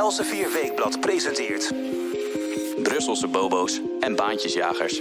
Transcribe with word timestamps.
Elsevier 0.00 0.52
Weekblad 0.52 1.00
presenteert... 1.00 1.72
Brusselse 2.82 3.28
bobo's 3.28 3.80
en 4.00 4.16
baantjesjagers. 4.16 5.00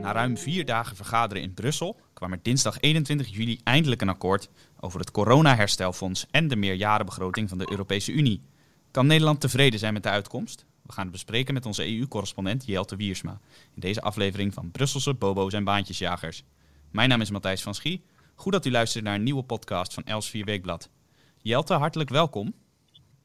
Na 0.00 0.12
ruim 0.12 0.36
vier 0.36 0.64
dagen 0.64 0.96
vergaderen 0.96 1.42
in 1.42 1.54
Brussel 1.54 2.00
kwam 2.12 2.32
er 2.32 2.38
dinsdag 2.42 2.80
21 2.80 3.28
juli 3.28 3.60
eindelijk 3.64 4.00
een 4.00 4.08
akkoord 4.08 4.48
over 4.80 5.00
het 5.00 5.10
coronaherstelfonds 5.10 6.26
en 6.30 6.48
de 6.48 6.56
meerjarenbegroting 6.56 7.48
van 7.48 7.58
de 7.58 7.70
Europese 7.70 8.12
Unie. 8.12 8.42
Kan 8.90 9.06
Nederland 9.06 9.40
tevreden 9.40 9.78
zijn 9.78 9.92
met 9.92 10.02
de 10.02 10.08
uitkomst? 10.08 10.64
We 10.82 10.92
gaan 10.92 11.04
het 11.04 11.12
bespreken 11.12 11.54
met 11.54 11.66
onze 11.66 11.96
EU-correspondent 11.96 12.66
Jelte 12.66 12.96
Wiersma 12.96 13.40
in 13.74 13.80
deze 13.80 14.00
aflevering 14.00 14.54
van 14.54 14.70
Brusselse 14.70 15.14
bobo's 15.14 15.52
en 15.52 15.64
baantjesjagers. 15.64 16.44
Mijn 16.90 17.08
naam 17.08 17.20
is 17.20 17.30
Matthijs 17.30 17.62
van 17.62 17.74
Schie. 17.74 18.04
Goed 18.34 18.52
dat 18.52 18.66
u 18.66 18.70
luistert 18.70 19.04
naar 19.04 19.14
een 19.14 19.22
nieuwe 19.22 19.42
podcast 19.42 19.94
van 19.94 20.04
Els 20.04 20.30
Weekblad. 20.30 20.88
Jelte, 21.42 21.74
hartelijk 21.74 22.10
welkom. 22.10 22.52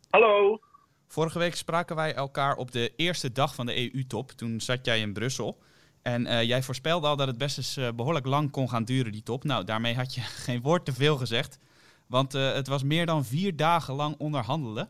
Hallo. 0.09 0.59
Vorige 1.07 1.39
week 1.39 1.55
spraken 1.55 1.95
wij 1.95 2.13
elkaar 2.13 2.55
op 2.55 2.71
de 2.71 2.93
eerste 2.95 3.31
dag 3.31 3.55
van 3.55 3.65
de 3.65 3.93
EU-top. 3.93 4.31
Toen 4.31 4.59
zat 4.59 4.85
jij 4.85 4.99
in 4.99 5.13
Brussel. 5.13 5.57
En 6.03 6.25
eh, 6.25 6.43
jij 6.43 6.61
voorspelde 6.61 7.07
al 7.07 7.15
dat 7.15 7.27
het 7.27 7.37
best 7.37 7.57
eens 7.57 7.77
uh, 7.77 7.89
behoorlijk 7.95 8.25
lang 8.25 8.51
kon 8.51 8.69
gaan 8.69 8.83
duren, 8.83 9.11
die 9.11 9.23
top. 9.23 9.43
Nou, 9.43 9.63
daarmee 9.63 9.95
had 9.95 10.15
je 10.15 10.21
geen 10.45 10.61
woord 10.61 10.85
te 10.85 10.93
veel 10.93 11.15
gezegd. 11.17 11.59
Want 12.07 12.35
uh, 12.35 12.53
het 12.53 12.67
was 12.67 12.83
meer 12.83 13.05
dan 13.05 13.23
vier 13.23 13.55
dagen 13.55 13.93
lang 13.93 14.15
onderhandelen. 14.17 14.89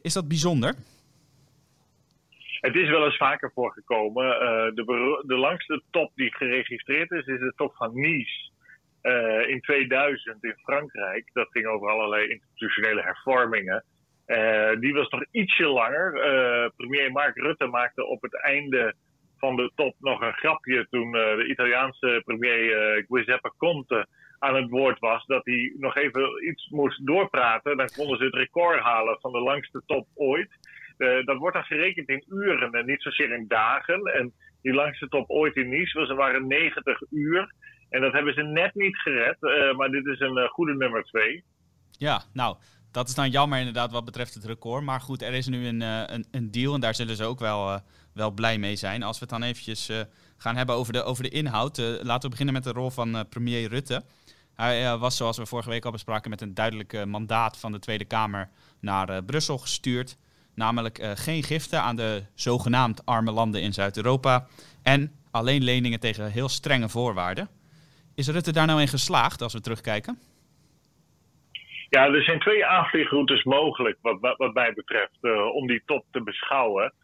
Is 0.00 0.12
dat 0.12 0.28
bijzonder? 0.28 0.74
Het 2.60 2.74
is 2.74 2.88
wel 2.88 3.04
eens 3.04 3.16
vaker 3.16 3.50
voorgekomen. 3.54 4.24
de, 4.74 5.22
de 5.26 5.36
langste 5.36 5.82
top 5.90 6.12
die 6.14 6.34
geregistreerd 6.34 7.10
is, 7.10 7.26
is 7.26 7.38
de 7.38 7.52
top 7.56 7.74
van 7.74 7.90
Nice. 7.94 8.50
Uh, 9.02 9.48
in 9.48 9.60
2000 9.60 10.44
in 10.44 10.56
Frankrijk. 10.62 11.30
Dat 11.32 11.48
ging 11.50 11.66
over 11.66 11.88
allerlei 11.88 12.28
institutionele 12.28 13.02
hervormingen. 13.02 13.84
Uh, 14.26 14.80
die 14.80 14.94
was 14.94 15.08
nog 15.08 15.24
ietsje 15.30 15.66
langer. 15.66 16.14
Uh, 16.14 16.68
premier 16.76 17.12
Mark 17.12 17.36
Rutte 17.36 17.66
maakte 17.66 18.06
op 18.06 18.22
het 18.22 18.42
einde 18.42 18.94
van 19.38 19.56
de 19.56 19.72
top 19.74 19.94
nog 19.98 20.20
een 20.20 20.32
grapje 20.32 20.86
toen 20.90 21.12
de 21.12 21.46
Italiaanse 21.48 22.22
premier 22.24 23.04
Giuseppe 23.08 23.52
Conte 23.56 24.06
aan 24.38 24.54
het 24.54 24.70
woord 24.70 24.98
was. 24.98 25.26
Dat 25.26 25.44
hij 25.44 25.74
nog 25.78 25.96
even 25.96 26.48
iets 26.48 26.68
moest 26.68 27.06
doorpraten. 27.06 27.76
Dan 27.76 27.88
konden 27.96 28.18
ze 28.18 28.24
het 28.24 28.34
record 28.34 28.80
halen 28.80 29.20
van 29.20 29.32
de 29.32 29.40
langste 29.40 29.82
top 29.86 30.06
ooit. 30.14 30.50
dat 31.24 31.36
wordt 31.36 31.54
dan 31.54 31.64
gerekend 31.64 32.08
in 32.08 32.24
uren 32.28 32.72
en 32.72 32.86
niet 32.86 33.02
zozeer 33.02 33.32
in 33.32 33.48
dagen. 33.48 34.02
En 34.02 34.32
die 34.62 34.72
langste 34.72 35.08
top 35.08 35.30
ooit 35.30 35.56
in 35.56 35.68
Nice 35.68 35.98
was, 35.98 36.10
waren 36.10 36.46
90 36.46 37.00
uur. 37.10 37.52
En 37.92 38.00
dat 38.00 38.12
hebben 38.12 38.34
ze 38.34 38.42
net 38.42 38.74
niet 38.74 38.96
gered, 38.96 39.36
uh, 39.40 39.76
maar 39.76 39.90
dit 39.90 40.06
is 40.06 40.20
een 40.20 40.38
uh, 40.38 40.48
goede 40.48 40.74
nummer 40.74 41.04
twee. 41.04 41.44
Ja, 41.90 42.22
nou, 42.32 42.56
dat 42.90 43.08
is 43.08 43.14
dan 43.14 43.30
jammer 43.30 43.58
inderdaad 43.58 43.92
wat 43.92 44.04
betreft 44.04 44.34
het 44.34 44.44
record. 44.44 44.84
Maar 44.84 45.00
goed, 45.00 45.22
er 45.22 45.32
is 45.32 45.46
nu 45.46 45.66
een, 45.66 45.80
uh, 45.80 46.02
een, 46.06 46.26
een, 46.30 46.50
deal 46.50 46.74
en 46.74 46.80
daar 46.80 46.94
zullen 46.94 47.16
ze 47.16 47.24
ook 47.24 47.38
wel, 47.38 47.80
wel 48.14 48.30
blij 48.30 48.58
mee 48.58 48.76
zijn. 48.76 49.02
Als 49.02 49.18
we 49.18 49.24
het 49.24 49.40
dan 49.40 49.48
eventjes 49.48 49.90
gaan 50.36 50.56
hebben 50.56 50.74
over 50.74 50.92
de, 50.92 51.02
over 51.02 51.22
de 51.22 51.28
inhoud. 51.28 51.78
laten 51.78 52.22
we 52.22 52.28
beginnen 52.28 52.54
met 52.54 52.64
de 52.64 52.72
rol 52.72 52.90
van 52.90 53.26
premier 53.28 53.68
Rutte. 53.68 54.02
Hij 54.54 54.96
was, 54.96 55.16
zoals 55.16 55.36
we 55.36 55.46
vorige 55.46 55.68
week 55.68 55.84
al 55.84 55.90
bespraken, 55.90 56.30
met 56.30 56.40
een 56.40 56.54
duidelijk 56.54 57.06
mandaat 57.06 57.58
van 57.58 57.72
de 57.72 57.78
Tweede 57.78 58.04
Kamer 58.04 58.48
naar 58.80 59.24
Brussel 59.24 59.58
gestuurd. 59.58 60.16
Namelijk 60.54 61.12
geen 61.14 61.42
giften 61.42 61.82
aan 61.82 61.96
de 61.96 62.22
zogenaamd 62.34 63.06
arme 63.06 63.30
landen 63.30 63.62
in 63.62 63.72
Zuid-Europa. 63.72 64.46
En 64.82 65.12
alleen 65.30 65.64
leningen 65.64 66.00
tegen 66.00 66.30
heel 66.30 66.48
strenge 66.48 66.88
voorwaarden. 66.88 67.48
Is 68.14 68.28
Rutte 68.28 68.52
daar 68.52 68.66
nou 68.66 68.80
in 68.80 68.88
geslaagd 68.88 69.42
als 69.42 69.52
we 69.52 69.60
terugkijken? 69.60 70.18
Ja, 71.88 72.06
er 72.06 72.22
zijn 72.22 72.40
twee 72.40 72.66
aanvliegroutes 72.66 73.42
mogelijk 73.42 73.98
wat, 74.00 74.54
mij 74.54 74.72
betreft 74.72 75.18
uh, 75.20 75.54
om 75.54 75.66
die 75.66 75.82
top 75.86 76.04
te 76.10 76.22
beschouwen. 76.22 76.94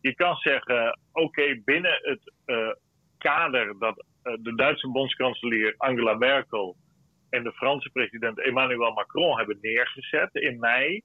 Je 0.00 0.14
kan 0.14 0.36
zeggen, 0.36 0.98
oké, 1.12 1.60
binnen 1.64 1.98
het 2.02 2.32
uh, 2.46 2.68
kader 3.18 3.78
dat 3.78 4.04
uh, 4.24 4.34
de 4.40 4.54
Duitse 4.54 4.88
bondskanselier 4.88 5.74
Angela 5.76 6.14
Merkel 6.14 6.76
en 7.30 7.42
de 7.42 7.52
Franse 7.52 7.90
president 7.90 8.40
Emmanuel 8.40 8.92
Macron 8.92 9.36
hebben 9.36 9.58
neergezet 9.60 10.34
in 10.34 10.58
mei. 10.58 11.02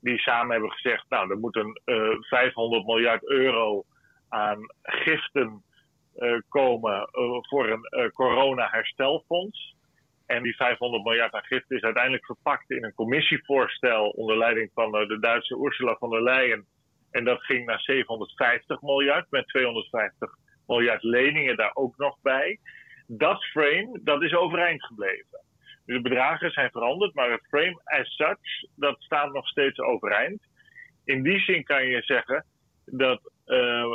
Die 0.00 0.18
samen 0.18 0.52
hebben 0.52 0.70
gezegd, 0.70 1.04
nou, 1.08 1.30
er 1.30 1.38
moet 1.38 1.56
een 1.56 1.80
500 2.20 2.86
miljard 2.86 3.28
euro 3.28 3.84
aan 4.28 4.58
giften 4.82 5.62
komen 6.48 7.08
uh, 7.12 7.38
voor 7.40 7.70
een 7.70 8.02
uh, 8.04 8.10
corona-herstelfonds. 8.10 9.74
En 10.26 10.42
die 10.42 10.56
500 10.56 11.04
miljard 11.04 11.32
aan 11.32 11.44
giften 11.44 11.76
is 11.76 11.82
uiteindelijk 11.82 12.24
verpakt 12.24 12.70
in 12.70 12.84
een 12.84 12.94
commissievoorstel 12.94 14.08
onder 14.08 14.38
leiding 14.38 14.70
van 14.74 14.92
de 14.92 15.18
Duitse 15.20 15.64
Ursula 15.64 15.94
von 15.94 16.10
der 16.10 16.22
Leyen. 16.22 16.66
En 17.10 17.24
dat 17.24 17.44
ging 17.44 17.66
naar 17.66 17.80
750 17.80 18.82
miljard, 18.82 19.30
met 19.30 19.46
250 19.48 20.30
miljard 20.66 21.02
leningen 21.02 21.56
daar 21.56 21.70
ook 21.74 21.96
nog 21.96 22.16
bij. 22.22 22.58
Dat 23.06 23.44
frame, 23.44 24.00
dat 24.02 24.22
is 24.22 24.34
overeind 24.34 24.84
gebleven. 24.84 25.44
Dus 25.86 25.96
de 25.96 26.08
bedragen 26.08 26.50
zijn 26.50 26.70
veranderd, 26.70 27.14
maar 27.14 27.30
het 27.30 27.46
frame 27.48 27.80
as 27.84 28.14
such, 28.16 28.70
dat 28.76 29.02
staat 29.02 29.32
nog 29.32 29.48
steeds 29.48 29.78
overeind. 29.78 30.42
In 31.04 31.22
die 31.22 31.38
zin 31.38 31.64
kan 31.64 31.86
je 31.86 32.02
zeggen 32.02 32.44
dat 32.84 33.32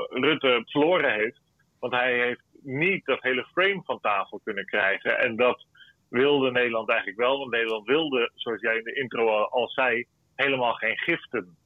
Rutte 0.09 0.61
verloren 0.65 1.13
heeft 1.13 1.44
want 1.79 1.93
hij 1.93 2.13
heeft 2.19 2.43
niet 2.61 3.05
dat 3.05 3.21
hele 3.21 3.45
frame 3.51 3.81
van 3.83 3.99
tafel 3.99 4.39
kunnen 4.43 4.65
krijgen. 4.65 5.19
En 5.19 5.35
dat 5.35 5.65
wilde 6.09 6.51
Nederland 6.51 6.89
eigenlijk 6.89 7.19
wel. 7.19 7.37
Want 7.37 7.51
Nederland 7.51 7.87
wilde, 7.87 8.31
zoals 8.33 8.61
jij 8.61 8.77
in 8.77 8.83
de 8.83 8.99
intro 8.99 9.43
al 9.43 9.69
zei, 9.69 10.05
helemaal 10.35 10.73
geen 10.73 10.97
giften. 10.97 11.57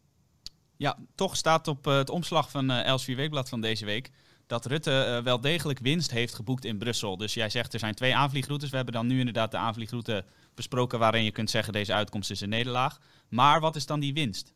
Ja, 0.78 0.98
toch 1.16 1.36
staat 1.36 1.68
op 1.68 1.88
eh, 1.88 1.98
het 1.98 2.10
omslag 2.10 2.52
van 2.52 2.72
uh, 2.72 2.86
Els 2.86 3.06
Weekblad 3.06 3.50
van 3.50 3.62
deze 3.62 3.86
week 3.86 4.12
dat 4.50 4.66
Rutte 4.66 5.06
uh, 5.08 5.24
wel 5.24 5.42
degelijk 5.42 5.80
winst 5.80 6.12
heeft 6.12 6.34
geboekt 6.34 6.66
in 6.66 6.78
Brussel. 6.78 7.18
Dus 7.18 7.34
jij 7.34 7.50
zegt 7.50 7.74
er 7.74 7.80
zijn 7.80 7.96
twee 7.96 8.16
aanvliegroutes. 8.16 8.70
We 8.70 8.76
hebben 8.76 8.94
dan 8.94 9.08
nu 9.08 9.20
inderdaad 9.20 9.52
de 9.52 9.58
aanvliegroute 9.58 10.26
besproken 10.56 11.00
waarin 11.00 11.24
je 11.24 11.32
kunt 11.32 11.50
zeggen 11.50 11.74
deze 11.74 11.94
uitkomst 11.94 12.32
is 12.32 12.42
een 12.42 12.50
nederlaag. 12.50 13.00
Maar 13.30 13.60
wat 13.60 13.76
is 13.76 13.86
dan 13.86 14.00
die 14.00 14.14
winst? 14.14 14.54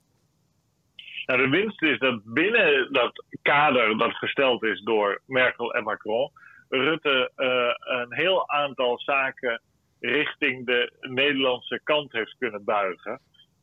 Nou, 1.25 1.41
de 1.41 1.49
winst 1.49 1.81
is 1.81 1.99
dat 1.99 2.21
binnen 2.23 2.93
dat 2.93 3.25
kader 3.41 3.97
dat 3.97 4.15
gesteld 4.15 4.63
is 4.63 4.81
door 4.81 5.21
Merkel 5.25 5.73
en 5.73 5.83
Macron, 5.83 6.31
Rutte 6.69 7.31
uh, 7.37 7.97
een 7.97 8.13
heel 8.13 8.49
aantal 8.49 8.99
zaken 8.99 9.61
richting 9.99 10.65
de 10.65 10.93
Nederlandse 10.99 11.81
kant 11.83 12.11
heeft 12.11 12.35
kunnen 12.37 12.63
buigen. 12.63 13.21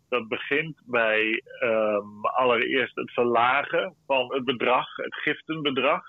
Dat 0.09 0.29
begint 0.29 0.81
bij 0.85 1.43
um, 1.63 2.25
allereerst 2.25 2.97
het 2.97 3.13
verlagen 3.13 3.95
van 4.07 4.35
het 4.35 4.45
bedrag, 4.45 4.97
het 4.97 5.15
giftenbedrag, 5.15 6.03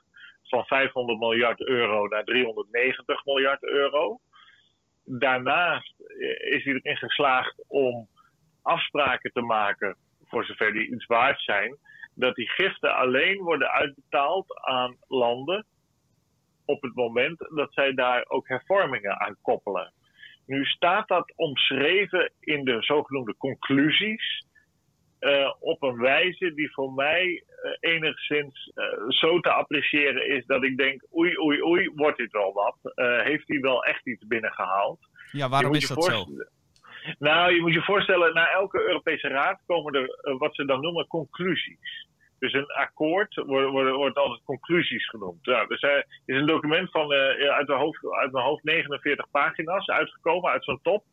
van 0.44 0.66
500 0.66 1.20
miljard 1.20 1.68
euro 1.68 2.08
naar 2.08 2.24
390 2.24 3.26
miljard 3.26 3.64
euro. 3.64 4.20
Daarnaast 5.06 5.94
is 6.40 6.64
hij 6.64 6.74
erin 6.74 6.98
geslaagd 6.98 7.64
om 7.68 8.08
afspraken 8.62 9.32
te 9.32 9.42
maken 9.42 9.98
voor 10.32 10.46
zover 10.46 10.74
die 10.74 10.94
iets 10.94 11.06
waard 11.06 11.42
zijn, 11.42 11.78
dat 12.16 12.36
die 12.36 12.50
giften 12.50 12.96
alleen 12.96 13.38
worden 13.38 13.72
uitbetaald 13.72 14.62
aan 14.62 14.98
landen 15.08 15.66
op 16.66 16.82
het 16.82 16.96
moment 16.96 17.38
dat 17.38 17.74
zij 17.74 17.94
daar 17.94 18.26
ook 18.28 18.48
hervormingen 18.48 19.20
aan 19.20 19.38
koppelen. 19.42 19.94
Nu 20.46 20.66
staat 20.66 21.08
dat 21.08 21.34
omschreven 21.36 22.32
in 22.40 22.64
de 22.66 22.78
zogenoemde 22.82 23.36
conclusies. 23.38 24.46
Uh, 25.20 25.54
op 25.60 25.84
een 25.84 25.98
wijze 25.98 26.54
die 26.54 26.72
voor 26.72 26.94
mij 26.94 27.26
uh, 27.26 27.94
enigszins 27.94 28.72
uh, 28.76 28.84
zo 29.08 29.40
te 29.40 29.52
appreciëren 29.52 30.28
is 30.28 30.46
dat 30.46 30.64
ik 30.64 30.78
denk: 30.78 31.04
oei, 31.16 31.38
oei, 31.38 31.62
oei, 31.64 31.92
wordt 31.96 32.18
dit 32.18 32.32
wel 32.32 32.54
wat? 32.54 32.78
heeft 33.24 33.48
hij 33.48 33.60
wel 33.60 33.84
echt 33.84 34.08
iets 34.08 34.28
binnengehaald? 34.28 35.00
Ja, 35.32 35.50
waarom 35.50 35.74
is 35.74 35.88
dat 35.88 36.04
zo? 36.04 36.26
Nou, 37.20 37.54
je 37.54 37.62
moet 37.62 37.74
je 37.74 37.82
voorstellen, 37.82 38.34
na 38.34 38.50
elke 38.50 38.82
Europese 38.82 39.28
raad 39.28 39.62
komen 39.66 39.94
er 39.94 40.20
uh, 40.24 40.38
wat 40.38 40.56
ze 40.56 40.66
dan 40.66 40.82
noemen 40.82 41.08
conclusies. 41.08 42.08
Dus 42.40 42.54
een 42.54 42.72
akkoord 42.72 43.36
wordt, 43.36 43.70
wordt, 43.70 43.92
wordt 43.92 44.18
altijd 44.18 44.42
conclusies 44.44 45.10
genoemd. 45.10 45.46
Nou, 45.46 45.68
dus 45.68 45.82
er 45.82 46.06
is 46.26 46.36
een 46.36 46.46
document 46.46 46.92
van 46.92 47.12
uh, 47.12 47.18
uit, 47.50 47.68
de 47.68 47.74
hoofd, 47.74 48.14
uit 48.14 48.32
mijn 48.32 48.46
hoofd 48.46 48.64
49 48.64 49.30
pagina's 49.32 49.88
uitgekomen, 49.88 50.52
uit 50.52 50.64
zo'n 50.64 50.80
top. 50.82 51.06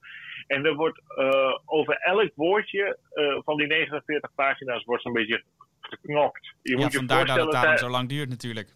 En 0.47 0.65
er 0.65 0.75
wordt 0.75 1.01
uh, 1.19 1.59
over 1.65 1.95
elk 1.95 2.31
woordje 2.35 2.99
van 3.45 3.57
die 3.57 3.67
49 3.67 4.35
pagina's 4.35 4.85
wordt 4.85 5.03
zo'n 5.03 5.13
beetje 5.13 5.43
geknokt. 5.81 6.55
Je 6.63 6.73
ja, 6.77 6.83
moet 6.83 6.93
je 6.93 6.99
vandaar 6.99 7.27
dat 7.27 7.37
het 7.37 7.51
daarom 7.51 7.77
zo 7.77 7.89
lang 7.89 8.09
duurt 8.09 8.29
natuurlijk. 8.29 8.75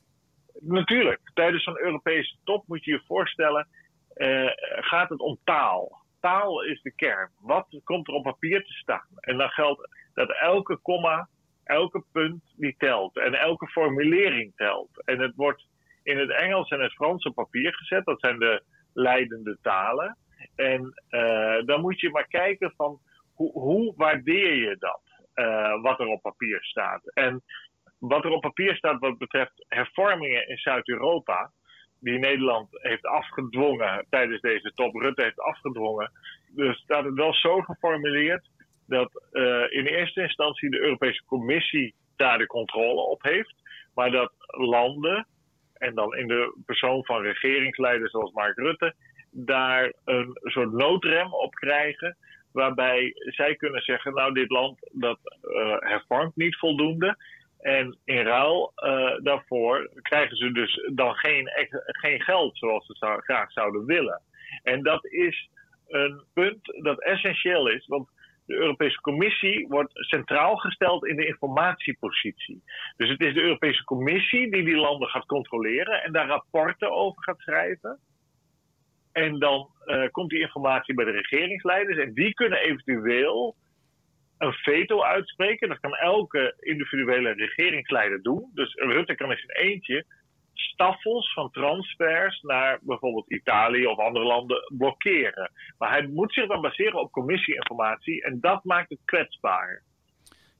Natuurlijk. 0.61 1.21
Tijdens 1.35 1.65
zo'n 1.65 1.81
Europese 1.81 2.37
top 2.45 2.65
moet 2.67 2.85
je 2.85 2.91
je 2.91 3.03
voorstellen, 3.07 3.69
gaat 4.81 5.09
het 5.09 5.21
om 5.21 5.39
taal 5.45 6.02
taal 6.23 6.63
is 6.63 6.83
de 6.83 6.95
kern. 6.95 7.31
Wat 7.41 7.81
komt 7.85 8.09
er 8.09 8.15
op 8.15 8.23
papier 8.23 8.65
te 8.65 8.73
staan? 8.73 9.09
En 9.21 9.37
dan 9.37 9.49
geldt 9.49 9.89
dat 10.15 10.31
elke 10.41 10.77
komma, 10.77 11.29
elke 11.65 12.05
punt 12.13 12.55
die 12.57 12.75
telt. 12.79 13.17
En 13.17 13.35
elke 13.35 13.67
formulering 13.67 14.53
telt. 14.57 15.05
En 15.05 15.19
het 15.21 15.35
wordt 15.37 15.67
in 16.03 16.19
het 16.19 16.31
Engels 16.31 16.71
en 16.71 16.81
het 16.81 16.93
Frans 16.93 17.25
op 17.25 17.35
papier 17.35 17.75
gezet. 17.75 18.05
Dat 18.05 18.21
zijn 18.21 18.39
de 18.39 18.63
leidende 18.93 19.59
talen. 19.63 20.17
En 20.57 21.03
uh, 21.11 21.63
dan 21.65 21.81
moet 21.81 22.01
je 22.01 22.11
maar 22.11 22.27
kijken 22.27 22.73
van 22.77 23.01
hoe, 23.35 23.53
hoe 23.53 23.95
waardeer 23.97 24.55
je 24.55 24.77
dat, 24.79 25.01
wat 25.83 26.01
er 26.01 26.07
op 26.07 26.23
papier 26.23 26.63
staat? 26.63 27.13
En 27.15 27.43
wat 27.99 28.25
er 28.25 28.31
op 28.31 28.41
papier 28.41 28.77
staat 28.77 28.99
wat 29.01 29.19
betreft 29.19 29.65
hervormingen 29.69 30.49
in 30.49 30.57
Zuid-Europa, 30.57 31.51
die 32.03 32.19
Nederland 32.19 32.69
heeft 32.71 33.07
afgedwongen 33.07 34.07
tijdens 34.11 34.41
deze 34.41 34.73
top, 34.75 34.95
Rutte 34.95 35.23
heeft 35.23 35.41
afgedwongen. 35.41 36.13
Dus 36.55 36.79
staat 36.79 37.05
het 37.05 37.15
wel 37.15 37.35
zo 37.35 37.61
geformuleerd 37.61 38.49
dat 38.87 39.13
in 39.71 39.87
eerste 39.87 40.23
instantie 40.23 40.71
de 40.71 40.81
Europese 40.81 41.25
Commissie 41.25 41.95
daar 42.17 42.39
de 42.39 42.47
controle 42.47 43.01
op 43.01 43.23
heeft, 43.23 43.55
maar 43.95 44.11
dat 44.11 44.33
landen 44.47 45.27
en 45.83 45.95
dan 45.95 46.17
in 46.17 46.27
de 46.27 46.55
persoon 46.67 47.05
van 47.05 47.23
regeringsleiders 47.23 48.11
zoals 48.11 48.33
Mark 48.33 48.57
Rutte, 48.57 48.95
daar 49.31 49.93
een 50.05 50.39
soort 50.43 50.73
noodrem 50.73 51.33
op 51.35 51.55
krijgen. 51.55 52.17
Waarbij 52.53 53.13
zij 53.15 53.55
kunnen 53.55 53.83
zeggen, 53.83 54.15
nou 54.15 54.33
dit 54.33 54.51
land 54.51 54.91
dat 54.93 55.19
uh, 55.43 55.77
hervormt 55.79 56.37
niet 56.37 56.59
voldoende. 56.59 57.17
En 57.63 57.99
in 58.05 58.23
ruil 58.23 58.73
uh, 58.77 59.17
daarvoor 59.23 59.91
krijgen 60.03 60.37
ze 60.37 60.53
dus 60.53 60.91
dan 60.95 61.15
geen, 61.15 61.51
geen 61.85 62.21
geld 62.21 62.59
zoals 62.59 62.87
ze 62.87 63.21
graag 63.25 63.53
zouden 63.53 63.85
willen. 63.87 64.23
En 64.63 64.83
dat 64.83 65.05
is 65.05 65.49
een 65.89 66.23
punt 66.33 66.83
dat 66.83 67.03
essentieel 67.03 67.69
is. 67.69 67.87
Want 67.87 68.09
de 68.47 68.55
Europese 68.55 69.01
Commissie 69.01 69.69
wordt 69.69 69.91
centraal 69.93 70.57
gesteld 70.57 71.07
in 71.07 71.17
de 71.17 71.27
informatiepositie. 71.27 72.63
Dus 72.97 73.09
het 73.09 73.21
is 73.21 73.35
de 73.35 73.43
Europese 73.43 73.85
Commissie 73.85 74.51
die 74.51 74.65
die 74.65 74.77
landen 74.77 75.09
gaat 75.09 75.27
controleren 75.27 76.03
en 76.03 76.13
daar 76.13 76.27
rapporten 76.27 76.91
over 76.93 77.23
gaat 77.23 77.41
schrijven. 77.41 77.99
En 79.13 79.39
dan 79.39 79.69
uh, 79.85 80.09
komt 80.11 80.31
die 80.31 80.41
informatie 80.41 80.95
bij 80.95 81.05
de 81.05 81.11
regeringsleiders 81.11 81.99
en 81.99 82.15
die 82.15 82.35
kunnen 82.35 82.59
eventueel 82.59 83.57
een 84.43 84.53
veto 84.53 85.03
uitspreken. 85.03 85.69
Dat 85.69 85.81
kan 85.81 85.95
elke 85.95 86.55
individuele 86.61 87.33
regeringsleider 87.33 88.23
doen. 88.23 88.51
Dus 88.55 88.75
Rutte 88.75 89.15
kan 89.15 89.31
in 89.31 89.39
eentje 89.47 90.05
staffels 90.55 91.33
van 91.33 91.51
transfers 91.51 92.41
naar 92.41 92.79
bijvoorbeeld 92.83 93.31
Italië 93.31 93.87
of 93.87 93.99
andere 93.99 94.25
landen 94.25 94.75
blokkeren. 94.77 95.51
Maar 95.79 95.91
hij 95.91 96.07
moet 96.07 96.33
zich 96.33 96.47
dan 96.47 96.61
baseren 96.61 97.01
op 97.01 97.13
commissieinformatie 97.13 98.23
en 98.23 98.41
dat 98.41 98.65
maakt 98.65 98.91
het 98.91 99.01
kwetsbaar. 99.05 99.83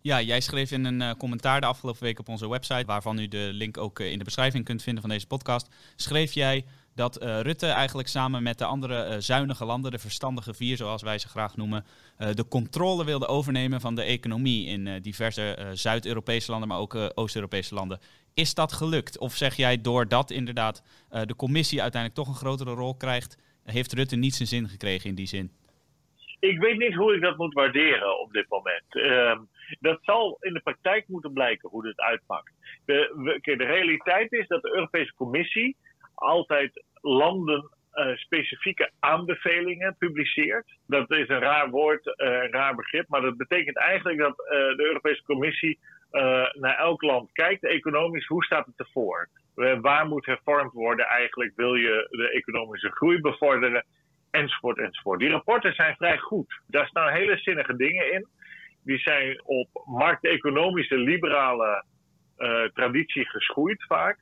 Ja, 0.01 0.21
jij 0.21 0.41
schreef 0.41 0.71
in 0.71 0.85
een 0.85 1.01
uh, 1.01 1.11
commentaar 1.11 1.61
de 1.61 1.67
afgelopen 1.67 2.03
week 2.03 2.19
op 2.19 2.29
onze 2.29 2.49
website, 2.49 2.87
waarvan 2.87 3.19
u 3.19 3.29
de 3.29 3.49
link 3.53 3.79
ook 3.79 3.99
uh, 3.99 4.11
in 4.11 4.19
de 4.19 4.25
beschrijving 4.25 4.65
kunt 4.65 4.83
vinden 4.83 5.03
van 5.03 5.11
deze 5.11 5.27
podcast, 5.27 5.95
schreef 5.97 6.33
jij 6.33 6.65
dat 6.95 7.23
uh, 7.23 7.41
Rutte 7.41 7.67
eigenlijk 7.67 8.09
samen 8.09 8.43
met 8.43 8.59
de 8.59 8.65
andere 8.65 9.21
zuinige 9.21 9.65
landen, 9.65 9.91
de 9.91 9.99
verstandige 9.99 10.55
vier 10.55 10.77
zoals 10.77 11.03
wij 11.03 11.19
ze 11.19 11.29
graag 11.29 11.57
noemen, 11.57 11.85
de 12.35 12.49
controle 12.49 13.05
wilde 13.05 13.27
overnemen 13.27 13.81
van 13.81 13.95
de 13.95 14.03
economie 14.03 14.67
in 14.67 15.01
diverse 15.03 15.71
Zuid-Europese 15.73 16.51
landen, 16.51 16.69
maar 16.69 16.79
ook 16.79 17.13
Oost-Europese 17.15 17.75
landen. 17.75 18.01
Is 18.35 18.55
dat 18.55 18.73
gelukt? 18.73 19.19
Of 19.19 19.35
zeg 19.35 19.55
jij 19.55 19.81
doordat 19.81 20.31
inderdaad 20.31 20.83
de 21.09 21.37
commissie 21.37 21.83
uiteindelijk 21.83 22.21
toch 22.21 22.29
een 22.29 22.41
grotere 22.41 22.75
rol 22.75 22.97
krijgt, 22.97 23.39
heeft 23.65 23.93
Rutte 23.93 24.17
niet 24.17 24.35
zijn 24.35 24.49
zin 24.49 24.69
gekregen 24.69 25.09
in 25.09 25.15
die 25.15 25.27
zin? 25.27 25.51
Ik 26.41 26.59
weet 26.59 26.79
niet 26.79 26.95
hoe 26.95 27.15
ik 27.15 27.21
dat 27.21 27.37
moet 27.37 27.55
waarderen 27.55 28.21
op 28.21 28.33
dit 28.33 28.49
moment. 28.49 28.85
Uh, 28.91 29.39
dat 29.81 29.99
zal 30.03 30.37
in 30.41 30.53
de 30.53 30.61
praktijk 30.61 31.09
moeten 31.09 31.33
blijken 31.33 31.69
hoe 31.69 31.83
dit 31.83 32.01
uitpakt. 32.01 32.53
De, 32.85 33.39
de 33.43 33.65
realiteit 33.65 34.33
is 34.33 34.47
dat 34.47 34.63
de 34.63 34.75
Europese 34.75 35.15
Commissie 35.15 35.77
altijd 36.15 36.85
landen 37.01 37.71
uh, 37.95 38.17
specifieke 38.17 38.91
aanbevelingen 38.99 39.97
publiceert. 39.99 40.79
Dat 40.87 41.11
is 41.11 41.29
een 41.29 41.39
raar 41.39 41.71
woord, 41.71 42.07
uh, 42.07 42.13
een 42.17 42.53
raar 42.53 42.75
begrip, 42.75 43.09
maar 43.09 43.21
dat 43.21 43.37
betekent 43.37 43.77
eigenlijk 43.77 44.19
dat 44.19 44.39
uh, 44.39 44.49
de 44.77 44.85
Europese 44.85 45.23
Commissie 45.23 45.79
naar 46.53 46.79
elk 46.79 47.03
land 47.03 47.33
kijkt, 47.33 47.65
economisch, 47.65 48.27
hoe 48.27 48.45
staat 48.45 48.67
het 48.67 48.79
ervoor? 48.79 49.29
waar 49.81 50.07
moet 50.07 50.27
hervormd 50.27 50.73
worden 50.73 51.07
eigenlijk? 51.07 51.53
Wil 51.57 51.75
je 51.75 52.07
de 52.11 52.31
economische 52.31 52.91
groei 52.91 53.21
bevorderen? 53.21 53.85
Enzovoort, 54.31 54.79
enzovoort. 54.79 55.19
Die 55.19 55.31
rapporten 55.31 55.75
zijn 55.75 55.97
vrij 55.97 56.19
goed. 56.19 56.61
Daar 56.67 56.87
staan 56.87 57.13
hele 57.13 57.37
zinnige 57.37 57.77
dingen 57.77 58.13
in. 58.13 58.29
Die 58.85 58.99
zijn 58.99 59.43
op 59.45 59.69
markteconomische, 59.85 60.97
liberale 60.97 61.85
traditie 62.75 63.29
geschoeid 63.29 63.85
vaak. 63.87 64.19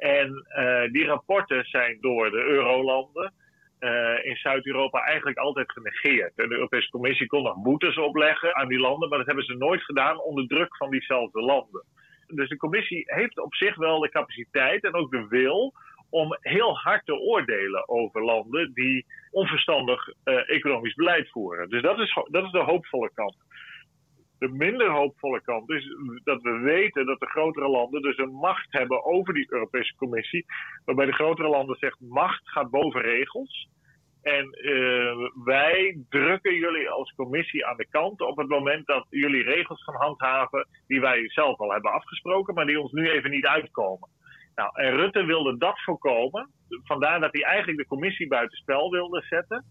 En 0.00 0.46
uh, 0.58 0.92
die 0.92 1.04
rapporten 1.04 1.64
zijn 1.64 1.98
door 2.00 2.30
de 2.30 2.42
eurolanden 2.42 3.32
uh, 3.80 4.24
in 4.24 4.36
Zuid-Europa 4.36 5.04
eigenlijk 5.04 5.38
altijd 5.38 5.72
genegeerd. 5.72 6.32
En 6.36 6.48
de 6.48 6.54
Europese 6.54 6.90
Commissie 6.90 7.26
kon 7.26 7.42
nog 7.42 7.62
boetes 7.62 7.98
opleggen 7.98 8.56
aan 8.56 8.68
die 8.68 8.78
landen, 8.78 9.08
maar 9.08 9.18
dat 9.18 9.26
hebben 9.26 9.44
ze 9.44 9.54
nooit 9.54 9.82
gedaan 9.82 10.20
onder 10.20 10.46
druk 10.46 10.76
van 10.76 10.90
diezelfde 10.90 11.40
landen. 11.40 11.84
Dus 12.26 12.48
de 12.48 12.56
Commissie 12.56 13.02
heeft 13.06 13.38
op 13.38 13.54
zich 13.54 13.76
wel 13.76 14.00
de 14.00 14.10
capaciteit 14.10 14.84
en 14.84 14.94
ook 14.94 15.10
de 15.10 15.26
wil 15.28 15.74
om 16.10 16.36
heel 16.40 16.76
hard 16.76 17.06
te 17.06 17.18
oordelen 17.18 17.88
over 17.88 18.24
landen 18.24 18.72
die 18.74 19.06
onverstandig 19.30 20.08
uh, 20.08 20.50
economisch 20.50 20.94
beleid 20.94 21.30
voeren. 21.30 21.68
Dus 21.68 21.82
dat 21.82 21.98
is, 21.98 22.18
dat 22.30 22.44
is 22.44 22.50
de 22.50 22.58
hoopvolle 22.58 23.10
kant. 23.14 23.36
De 24.40 24.48
minder 24.48 24.90
hoopvolle 24.90 25.40
kant 25.42 25.70
is 25.70 25.84
dat 26.24 26.42
we 26.42 26.58
weten 26.58 27.06
dat 27.06 27.20
de 27.20 27.26
grotere 27.26 27.68
landen 27.68 28.02
dus 28.02 28.18
een 28.18 28.34
macht 28.34 28.72
hebben 28.72 29.04
over 29.04 29.34
die 29.34 29.52
Europese 29.52 29.94
Commissie. 29.96 30.44
Waarbij 30.84 31.06
de 31.06 31.12
grotere 31.12 31.48
landen 31.48 31.76
zegt 31.76 32.00
macht 32.00 32.48
gaat 32.48 32.70
boven 32.70 33.00
regels. 33.00 33.68
En 34.22 34.58
uh, 34.62 35.28
wij 35.44 36.04
drukken 36.08 36.54
jullie 36.54 36.90
als 36.90 37.12
commissie 37.14 37.66
aan 37.66 37.76
de 37.76 37.88
kant 37.88 38.20
op 38.20 38.36
het 38.36 38.48
moment 38.48 38.86
dat 38.86 39.06
jullie 39.10 39.42
regels 39.42 39.84
gaan 39.84 40.00
handhaven 40.00 40.68
die 40.86 41.00
wij 41.00 41.30
zelf 41.30 41.58
al 41.58 41.72
hebben 41.72 41.92
afgesproken, 41.92 42.54
maar 42.54 42.66
die 42.66 42.80
ons 42.80 42.92
nu 42.92 43.10
even 43.10 43.30
niet 43.30 43.46
uitkomen. 43.46 44.08
Nou, 44.54 44.70
en 44.74 44.96
Rutte 44.96 45.24
wilde 45.24 45.56
dat 45.58 45.80
voorkomen. 45.82 46.50
Vandaar 46.84 47.20
dat 47.20 47.32
hij 47.32 47.42
eigenlijk 47.42 47.78
de 47.78 47.86
commissie 47.86 48.28
buitenspel 48.28 48.90
wilde 48.90 49.22
zetten. 49.22 49.64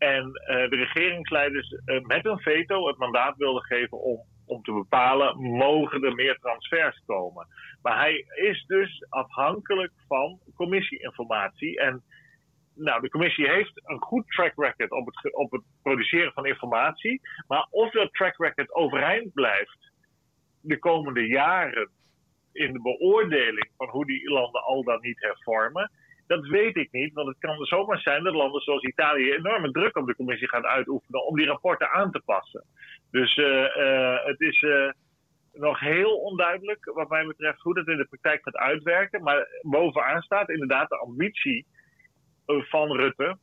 En 0.00 0.26
uh, 0.26 0.70
de 0.70 0.76
regeringsleiders 0.76 1.70
uh, 1.70 2.00
met 2.00 2.26
een 2.26 2.38
veto 2.38 2.86
het 2.86 2.96
mandaat 2.96 3.36
wilden 3.36 3.62
geven 3.62 4.00
om, 4.00 4.20
om 4.46 4.62
te 4.62 4.72
bepalen, 4.72 5.40
mogen 5.40 6.04
er 6.04 6.14
meer 6.14 6.38
transfers 6.38 7.02
komen. 7.06 7.46
Maar 7.82 7.98
hij 7.98 8.24
is 8.34 8.64
dus 8.66 9.06
afhankelijk 9.08 9.92
van 10.08 10.40
commissieinformatie. 10.54 11.80
En 11.80 12.02
nou, 12.74 13.00
de 13.00 13.08
commissie 13.08 13.48
heeft 13.48 13.80
een 13.84 14.00
goed 14.00 14.26
track 14.28 14.52
record 14.56 14.90
op 14.90 15.06
het, 15.06 15.34
op 15.34 15.50
het 15.50 15.62
produceren 15.82 16.32
van 16.32 16.46
informatie. 16.46 17.20
Maar 17.46 17.66
of 17.70 17.90
dat 17.90 18.12
track 18.12 18.36
record 18.36 18.74
overeind 18.74 19.32
blijft 19.32 19.92
de 20.60 20.78
komende 20.78 21.26
jaren 21.26 21.90
in 22.52 22.72
de 22.72 22.80
beoordeling 22.80 23.70
van 23.76 23.88
hoe 23.88 24.06
die 24.06 24.30
landen 24.30 24.62
al 24.62 24.84
dan 24.84 25.00
niet 25.00 25.20
hervormen, 25.20 25.90
dat 26.30 26.46
weet 26.46 26.76
ik 26.76 26.88
niet, 26.92 27.12
want 27.12 27.28
het 27.28 27.38
kan 27.38 27.64
zomaar 27.64 27.98
zijn 27.98 28.24
dat 28.24 28.34
landen 28.34 28.60
zoals 28.60 28.82
Italië 28.82 29.32
enorme 29.32 29.70
druk 29.70 29.96
op 29.96 30.06
de 30.06 30.14
commissie 30.14 30.48
gaan 30.48 30.66
uitoefenen 30.66 31.26
om 31.26 31.36
die 31.36 31.46
rapporten 31.46 31.90
aan 31.90 32.10
te 32.10 32.22
passen. 32.24 32.64
Dus 33.10 33.36
uh, 33.36 33.46
uh, 33.46 34.24
het 34.24 34.40
is 34.40 34.62
uh, 34.62 34.90
nog 35.52 35.80
heel 35.80 36.16
onduidelijk, 36.16 36.90
wat 36.94 37.08
mij 37.08 37.26
betreft, 37.26 37.60
hoe 37.60 37.74
dat 37.74 37.86
in 37.86 37.96
de 37.96 38.06
praktijk 38.08 38.42
gaat 38.42 38.56
uitwerken. 38.56 39.22
Maar 39.22 39.46
bovenaan 39.62 40.22
staat 40.22 40.48
inderdaad 40.48 40.88
de 40.88 40.98
ambitie 40.98 41.66
van 42.46 42.96
Rutte 42.96 43.38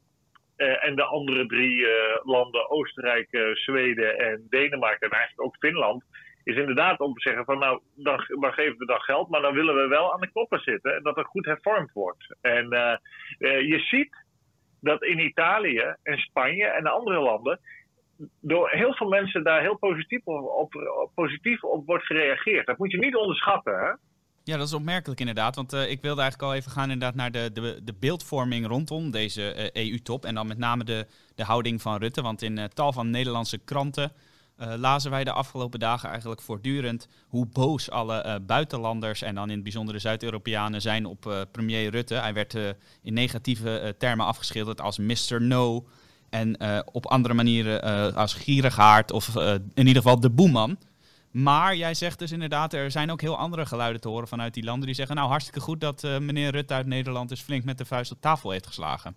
en 0.56 0.96
de 0.96 1.04
andere 1.04 1.46
drie 1.46 1.88
landen, 2.24 2.70
Oostenrijk, 2.70 3.52
Zweden 3.54 4.18
en 4.18 4.46
Denemarken 4.50 5.10
en 5.10 5.18
eigenlijk 5.18 5.48
ook 5.48 5.58
Finland 5.60 6.04
is 6.48 6.56
inderdaad 6.56 7.00
om 7.00 7.14
te 7.14 7.22
zeggen 7.22 7.46
van 7.46 7.60
nou, 7.60 7.82
dan, 7.96 8.20
geven 8.54 8.78
we 8.78 8.86
dan 8.86 9.00
geld, 9.00 9.30
maar 9.30 9.42
dan 9.42 9.54
willen 9.54 9.76
we 9.76 9.88
wel 9.88 10.14
aan 10.14 10.22
de 10.22 10.32
koppen 10.32 10.60
zitten 10.60 10.96
en 10.96 11.04
dat 11.04 11.18
er 11.18 11.26
goed 11.26 11.46
hervormd 11.46 11.92
wordt. 11.94 12.36
En 12.42 12.74
uh, 12.74 12.96
uh, 13.40 13.62
je 13.62 13.80
ziet 13.80 14.16
dat 14.82 15.04
in 15.04 15.20
Italië 15.20 15.96
en 16.04 16.18
Spanje 16.18 16.66
en 16.66 16.84
de 16.84 16.90
andere 16.90 17.20
landen 17.20 17.60
door 18.42 18.70
heel 18.70 18.94
veel 18.94 19.08
mensen 19.08 19.44
daar 19.44 19.62
heel 19.62 19.78
positief 19.78 20.26
op, 20.26 20.76
op, 20.76 21.12
positief 21.16 21.64
op 21.64 21.86
wordt 21.86 22.06
gereageerd. 22.06 22.66
Dat 22.66 22.78
moet 22.78 22.92
je 22.92 22.98
niet 22.98 23.16
onderschatten, 23.16 23.80
hè? 23.80 23.92
Ja, 24.44 24.58
dat 24.58 24.68
is 24.68 24.74
opmerkelijk 24.74 25.20
inderdaad. 25.20 25.56
Want 25.56 25.74
uh, 25.74 25.92
ik 25.92 26.02
wilde 26.02 26.22
eigenlijk 26.22 26.52
al 26.52 26.58
even 26.58 26.72
gaan 26.72 26.92
inderdaad 26.92 27.16
naar 27.16 27.32
de, 27.32 27.52
de, 27.54 27.84
de 27.84 27.94
beeldvorming 28.00 28.68
rondom 28.68 29.12
deze 29.12 29.70
EU-top. 29.74 30.26
En 30.26 30.36
dan 30.36 30.48
met 30.48 30.58
name 30.58 30.84
de, 30.84 31.08
de 31.36 31.44
houding 31.44 31.82
van 31.82 31.98
Rutte. 31.98 32.22
Want 32.22 32.42
in 32.42 32.70
tal 32.74 32.94
van 32.94 33.10
Nederlandse 33.10 33.58
kranten 33.58 34.12
uh, 34.60 34.74
lazen 34.78 35.12
wij 35.12 35.24
de 35.24 35.32
afgelopen 35.32 35.80
dagen 35.80 36.10
eigenlijk 36.10 36.42
voortdurend 36.42 37.08
hoe 37.28 37.48
boos 37.54 37.90
alle 37.90 38.26
uh, 38.26 38.36
buitenlanders 38.42 39.22
en 39.22 39.36
dan 39.36 39.48
in 39.48 39.54
het 39.54 39.64
bijzonder 39.64 39.94
de 39.94 40.00
Zuid-Europeanen 40.00 40.82
zijn 40.82 41.06
op 41.06 41.26
uh, 41.26 41.42
premier 41.52 41.90
Rutte. 41.90 42.16
Hij 42.16 42.34
werd 42.34 42.54
in 43.04 43.14
negatieve 43.14 43.96
termen 43.98 44.26
afgeschilderd 44.26 44.82
als 44.82 44.98
Mr. 44.98 45.42
No 45.42 45.86
en 46.30 46.58
op 46.92 47.06
andere 47.06 47.34
manieren 47.34 47.82
als 48.16 48.34
gierigaard 48.34 49.12
of 49.12 49.36
in 49.74 49.88
ieder 49.88 50.02
geval 50.02 50.20
de 50.20 50.30
boeman. 50.30 50.78
Maar 51.32 51.76
jij 51.76 51.94
zegt 51.94 52.20
dus 52.20 52.32
inderdaad, 52.32 52.74
er 52.74 52.92
zijn 52.92 53.12
ook 53.12 53.22
heel 53.22 53.38
andere 53.38 53.66
geluiden 53.66 54.02
te 54.02 54.10
horen 54.10 54.28
vanuit 54.28 54.54
die 54.54 54.64
landen 54.64 54.86
die 54.86 54.96
zeggen, 54.96 55.16
nou 55.16 55.30
hartstikke 55.30 55.60
goed 55.60 55.82
dat 55.82 56.02
meneer 56.22 56.52
Rutte 56.52 56.74
uit 56.74 56.86
Nederland 56.86 57.30
dus 57.30 57.42
flink 57.42 57.64
met 57.64 57.78
de 57.78 57.86
vuist 57.86 58.12
op 58.12 58.22
tafel 58.22 58.52
heeft 58.52 58.68
geslagen. 58.68 59.16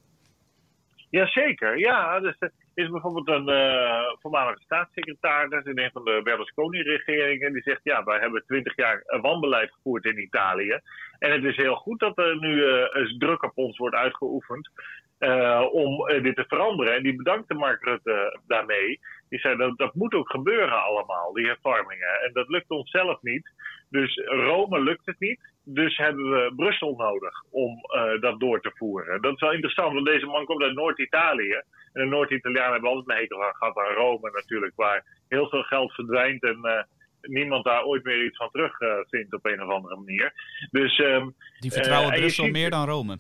Jazeker, 1.11 1.79
ja. 1.79 2.21
Dus, 2.21 2.37
is 2.81 2.91
bijvoorbeeld 2.91 3.29
een 3.29 3.49
uh, 3.49 4.03
voormalige 4.21 4.63
staatssecretaris 4.63 5.65
in 5.65 5.79
een 5.79 5.91
van 5.93 6.05
de 6.05 6.21
Berlusconi-regeringen. 6.25 7.53
Die 7.53 7.63
zegt: 7.63 7.81
Ja, 7.83 8.05
wij 8.05 8.19
hebben 8.19 8.45
twintig 8.47 8.77
jaar 8.77 9.03
wanbeleid 9.21 9.73
gevoerd 9.73 10.05
in 10.05 10.23
Italië. 10.23 10.81
En 11.19 11.33
het 11.33 11.45
is 11.45 11.57
heel 11.57 11.75
goed 11.75 11.99
dat 11.99 12.19
er 12.19 12.39
nu 12.39 12.55
uh, 12.55 13.19
druk 13.19 13.43
op 13.43 13.53
ons 13.55 13.79
wordt 13.79 13.97
uitgeoefend 13.97 14.71
uh, 15.19 15.67
om 15.73 16.07
dit 16.23 16.37
te 16.37 16.45
veranderen. 16.49 16.95
En 16.95 17.03
die 17.03 17.17
bedankte 17.17 17.55
Mark 17.55 17.85
Rutte 17.85 18.41
daarmee. 18.47 19.01
Die 19.29 19.39
zei: 19.39 19.57
dat, 19.57 19.79
dat 19.79 19.95
moet 19.95 20.15
ook 20.15 20.31
gebeuren, 20.31 20.83
allemaal, 20.83 21.33
die 21.33 21.47
hervormingen. 21.47 22.21
En 22.25 22.33
dat 22.33 22.49
lukt 22.49 22.71
ons 22.71 22.91
zelf 22.91 23.23
niet. 23.23 23.51
Dus 23.91 24.17
Rome 24.25 24.83
lukt 24.83 25.07
het 25.07 25.19
niet. 25.21 25.41
Dus 25.75 25.97
hebben 25.97 26.31
we 26.31 26.53
Brussel 26.57 26.95
nodig 26.97 27.45
om 27.51 27.85
uh, 27.97 28.21
dat 28.21 28.41
door 28.41 28.61
te 28.61 28.73
voeren. 28.75 29.23
Dat 29.23 29.35
is 29.35 29.41
wel 29.41 29.53
interessant, 29.53 29.93
want 29.93 30.07
deze 30.07 30.27
man 30.27 30.45
komt 30.45 30.63
uit 30.63 30.75
Noord-Italië. 30.75 31.63
En 31.93 32.03
de 32.03 32.05
Noord-Italianen 32.05 32.73
hebben 32.73 32.91
altijd 32.91 33.09
een 33.09 33.23
hekel 33.23 33.39
gehad 33.53 33.77
aan 33.77 33.95
Rome 33.95 34.31
natuurlijk, 34.31 34.73
waar 34.77 35.05
heel 35.29 35.49
veel 35.49 35.63
geld 35.63 35.93
verdwijnt 35.93 36.43
en 36.43 36.59
uh, 36.63 36.83
niemand 37.23 37.65
daar 37.65 37.85
ooit 37.85 38.05
meer 38.05 38.25
iets 38.25 38.37
van 38.37 38.51
terug 38.51 38.81
uh, 38.81 38.95
vindt 39.09 39.35
op 39.35 39.47
een 39.47 39.63
of 39.63 39.69
andere 39.69 39.97
manier. 39.97 40.33
Dus, 40.71 40.99
um, 40.99 41.35
Die 41.59 41.73
vertrouwen 41.73 42.15
Brussel 42.15 42.45
ziet... 42.45 42.53
meer 42.53 42.71
dan 42.71 42.89
Rome. 42.89 43.19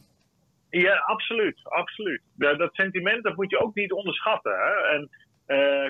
Ja, 0.71 0.95
absoluut. 0.95 1.61
absoluut. 1.63 2.23
Ja, 2.39 2.55
dat 2.55 2.75
sentiment 2.75 3.23
dat 3.25 3.37
moet 3.37 3.51
je 3.51 3.61
ook 3.61 3.75
niet 3.75 3.93
onderschatten. 3.93 4.53
Hè? 4.53 4.97
En 4.97 5.11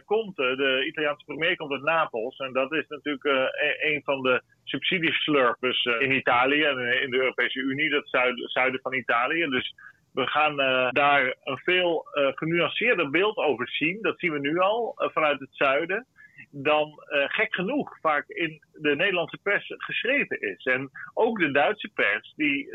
Conte, 0.04 0.56
de 0.56 0.84
Italiaanse 0.86 1.24
premier, 1.24 1.56
komt 1.56 1.72
uit 1.72 1.82
Napels. 1.82 2.38
En 2.38 2.52
dat 2.52 2.72
is 2.72 2.84
natuurlijk 2.88 3.24
uh, 3.24 3.44
een 3.92 4.02
van 4.04 4.22
de 4.22 4.42
subsidieslurpers 4.64 5.84
in 5.84 6.12
Italië 6.12 6.62
en 6.62 7.02
in 7.02 7.10
de 7.10 7.16
Europese 7.16 7.58
Unie, 7.58 7.90
dat 7.90 8.08
zuiden 8.44 8.80
van 8.82 8.94
Italië. 8.94 9.46
Dus 9.46 9.74
we 10.12 10.26
gaan 10.26 10.56
daar 10.92 11.34
een 11.44 11.58
veel 11.58 12.06
genuanceerder 12.12 13.10
beeld 13.10 13.36
over 13.36 13.68
zien. 13.68 13.98
Dat 14.02 14.18
zien 14.18 14.32
we 14.32 14.38
nu 14.38 14.58
al 14.58 14.94
vanuit 14.96 15.40
het 15.40 15.48
zuiden. 15.52 16.06
Dan 16.50 17.02
gek 17.26 17.54
genoeg 17.54 17.98
vaak 18.00 18.28
in 18.28 18.62
de 18.72 18.96
Nederlandse 18.96 19.38
pers 19.42 19.74
geschreven 19.76 20.40
is. 20.40 20.64
En 20.64 20.90
ook 21.14 21.38
de 21.38 21.50
Duitse 21.50 21.90
pers, 21.94 22.32
die 22.36 22.68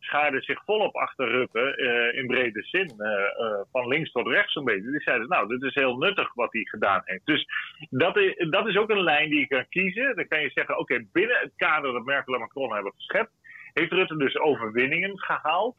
schaarden 0.00 0.42
zich 0.42 0.64
volop 0.64 0.94
achter 0.94 1.28
Rutte 1.28 1.76
uh, 1.76 2.18
in 2.20 2.26
brede 2.26 2.62
zin. 2.62 2.92
Uh, 2.98 3.08
uh, 3.08 3.60
van 3.72 3.88
links 3.88 4.12
tot 4.12 4.26
rechts 4.26 4.54
een 4.54 4.64
beetje. 4.64 4.90
Die 4.90 5.00
zeiden, 5.00 5.28
nou, 5.28 5.48
dit 5.48 5.62
is 5.62 5.74
heel 5.74 5.96
nuttig 5.96 6.34
wat 6.34 6.52
hij 6.52 6.62
gedaan 6.64 7.02
heeft. 7.04 7.26
Dus 7.26 7.46
dat 7.90 8.16
is, 8.16 8.46
dat 8.50 8.66
is 8.66 8.76
ook 8.76 8.90
een 8.90 9.02
lijn 9.02 9.30
die 9.30 9.38
je 9.38 9.46
kan 9.46 9.68
kiezen. 9.68 10.16
Dan 10.16 10.28
kan 10.28 10.40
je 10.42 10.50
zeggen, 10.50 10.78
oké, 10.78 11.04
binnen 11.12 11.38
het 11.38 11.52
kader 11.56 11.92
dat 11.92 12.04
Merkel 12.04 12.34
en 12.34 12.40
Macron 12.40 12.74
hebben 12.74 12.92
geschept, 12.94 13.30
heeft 13.72 13.92
Rutte 13.92 14.16
dus 14.16 14.38
overwinningen 14.38 15.18
gehaald. 15.18 15.76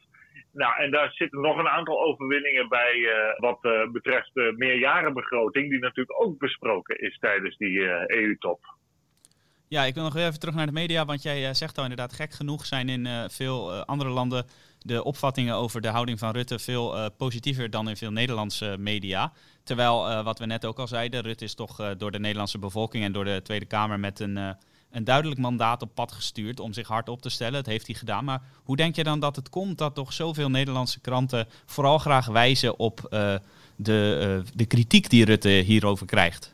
Nou, 0.52 0.76
en 0.76 0.90
daar 0.90 1.10
zitten 1.12 1.40
nog 1.40 1.58
een 1.58 1.68
aantal 1.68 2.02
overwinningen 2.02 2.68
bij 2.68 3.08
wat 3.36 3.60
betreft 3.92 4.30
de 4.34 4.54
meerjarenbegroting, 4.56 5.70
die 5.70 5.80
natuurlijk 5.80 6.22
ook 6.22 6.38
besproken 6.38 7.00
is 7.00 7.18
tijdens 7.18 7.56
die 7.56 7.80
EU-top. 8.06 8.60
Ja, 9.72 9.84
ik 9.84 9.94
wil 9.94 10.02
nog 10.02 10.16
even 10.16 10.38
terug 10.38 10.54
naar 10.54 10.66
de 10.66 10.72
media, 10.72 11.04
want 11.04 11.22
jij 11.22 11.48
uh, 11.48 11.54
zegt 11.54 11.76
al 11.76 11.82
inderdaad, 11.82 12.12
gek 12.12 12.32
genoeg 12.32 12.66
zijn 12.66 12.88
in 12.88 13.04
uh, 13.04 13.24
veel 13.28 13.74
uh, 13.74 13.80
andere 13.80 14.10
landen 14.10 14.46
de 14.78 15.04
opvattingen 15.04 15.54
over 15.54 15.80
de 15.80 15.88
houding 15.88 16.18
van 16.18 16.32
Rutte 16.32 16.58
veel 16.58 17.10
positiever 17.10 17.70
dan 17.70 17.88
in 17.88 17.96
veel 17.96 18.10
Nederlandse 18.10 18.76
media. 18.78 19.32
Terwijl, 19.64 20.22
wat 20.22 20.38
we 20.38 20.46
net 20.46 20.64
ook 20.64 20.78
al 20.78 20.86
zeiden, 20.86 21.22
Rutte 21.22 21.44
is 21.44 21.54
toch 21.54 21.94
door 21.98 22.10
de 22.10 22.18
Nederlandse 22.18 22.58
bevolking 22.58 23.04
en 23.04 23.12
door 23.12 23.24
de 23.24 23.40
Tweede 23.42 23.64
Kamer 23.64 24.00
met 24.00 24.20
een, 24.20 24.36
een 24.90 25.04
duidelijk 25.04 25.40
mandaat 25.40 25.82
op 25.82 25.94
pad 25.94 26.12
gestuurd 26.12 26.60
om 26.60 26.72
zich 26.72 26.88
hard 26.88 27.08
op 27.08 27.22
te 27.22 27.30
stellen. 27.30 27.52
Dat 27.52 27.66
heeft 27.66 27.86
hij 27.86 27.96
gedaan. 27.96 28.24
Maar 28.24 28.42
hoe 28.64 28.76
denk 28.76 28.96
je 28.96 29.04
dan 29.04 29.20
dat 29.20 29.36
het 29.36 29.48
komt 29.48 29.78
dat 29.78 29.94
toch 29.94 30.12
zoveel 30.12 30.50
Nederlandse 30.50 31.00
kranten 31.00 31.48
vooral 31.66 31.98
graag 31.98 32.26
wijzen 32.26 32.78
op 32.78 33.06
de, 33.76 34.42
de 34.54 34.66
kritiek 34.66 35.10
die 35.10 35.24
Rutte 35.24 35.48
hierover 35.48 36.06
krijgt? 36.06 36.52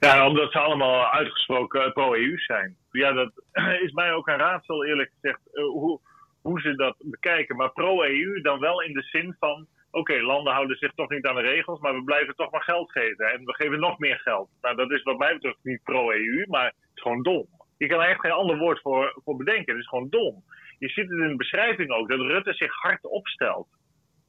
Ja, 0.00 0.26
omdat 0.26 0.52
ze 0.52 0.58
allemaal 0.58 1.06
uitgesproken 1.06 1.92
pro-EU 1.92 2.38
zijn. 2.38 2.76
Ja, 2.90 3.12
dat 3.12 3.32
is 3.86 3.92
mij 3.92 4.12
ook 4.12 4.26
een 4.28 4.36
raadsel, 4.36 4.84
eerlijk 4.84 5.10
gezegd, 5.14 5.40
uh, 5.52 5.64
hoe, 5.64 6.00
hoe 6.42 6.60
ze 6.60 6.74
dat 6.74 6.96
bekijken. 6.98 7.56
Maar 7.56 7.72
pro-EU 7.72 8.40
dan 8.40 8.58
wel 8.60 8.82
in 8.82 8.92
de 8.92 9.02
zin 9.02 9.36
van: 9.38 9.66
oké, 9.90 9.98
okay, 9.98 10.20
landen 10.20 10.52
houden 10.52 10.76
zich 10.76 10.92
toch 10.94 11.10
niet 11.10 11.26
aan 11.26 11.34
de 11.34 11.40
regels, 11.40 11.80
maar 11.80 11.94
we 11.94 12.04
blijven 12.04 12.34
toch 12.34 12.50
maar 12.50 12.62
geld 12.62 12.90
geven. 12.92 13.32
En 13.32 13.44
we 13.44 13.54
geven 13.54 13.80
nog 13.80 13.98
meer 13.98 14.18
geld. 14.18 14.48
Nou, 14.60 14.76
dat 14.76 14.90
is 14.90 15.02
wat 15.02 15.18
mij 15.18 15.32
betreft 15.32 15.58
niet 15.62 15.82
pro-EU, 15.82 16.44
maar 16.48 16.64
het 16.64 16.74
is 16.94 17.02
gewoon 17.02 17.22
dom. 17.22 17.46
Je 17.78 17.86
kan 17.86 18.00
er 18.00 18.08
echt 18.08 18.20
geen 18.20 18.30
ander 18.30 18.58
woord 18.58 18.80
voor, 18.80 19.20
voor 19.24 19.36
bedenken. 19.36 19.72
Het 19.72 19.82
is 19.82 19.88
gewoon 19.88 20.08
dom. 20.10 20.44
Je 20.78 20.88
ziet 20.88 21.10
het 21.10 21.18
in 21.18 21.28
de 21.28 21.36
beschrijving 21.36 21.90
ook, 21.90 22.08
dat 22.08 22.20
Rutte 22.20 22.52
zich 22.52 22.74
hard 22.74 23.04
opstelt. 23.04 23.68